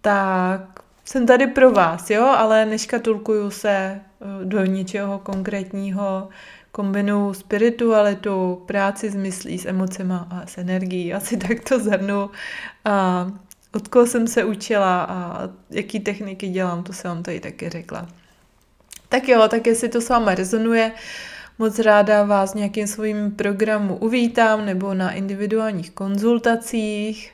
[0.00, 4.00] Tak jsem tady pro vás, jo, ale neškatulkuju se eh,
[4.44, 6.28] do něčeho konkrétního,
[6.72, 11.14] kombinuju spiritualitu, práci s myslí, s emocema a s energií.
[11.14, 12.30] Asi tak to zhrnu.
[12.84, 13.26] A
[13.74, 18.08] od koho jsem se učila a jaký techniky dělám, to jsem vám tady taky řekla.
[19.08, 20.92] Tak jo, tak jestli to s váma rezonuje,
[21.60, 27.32] Moc ráda vás nějakým svým programu uvítám nebo na individuálních konzultacích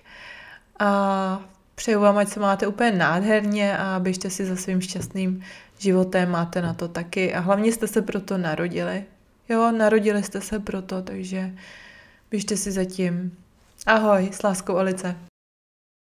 [0.78, 5.42] a přeju vám, ať se máte úplně nádherně a běžte si za svým šťastným
[5.78, 9.04] životem, máte na to taky a hlavně jste se proto narodili.
[9.48, 11.50] Jo, narodili jste se proto, takže
[12.30, 13.36] běžte si zatím.
[13.86, 15.16] Ahoj, s láskou Alice.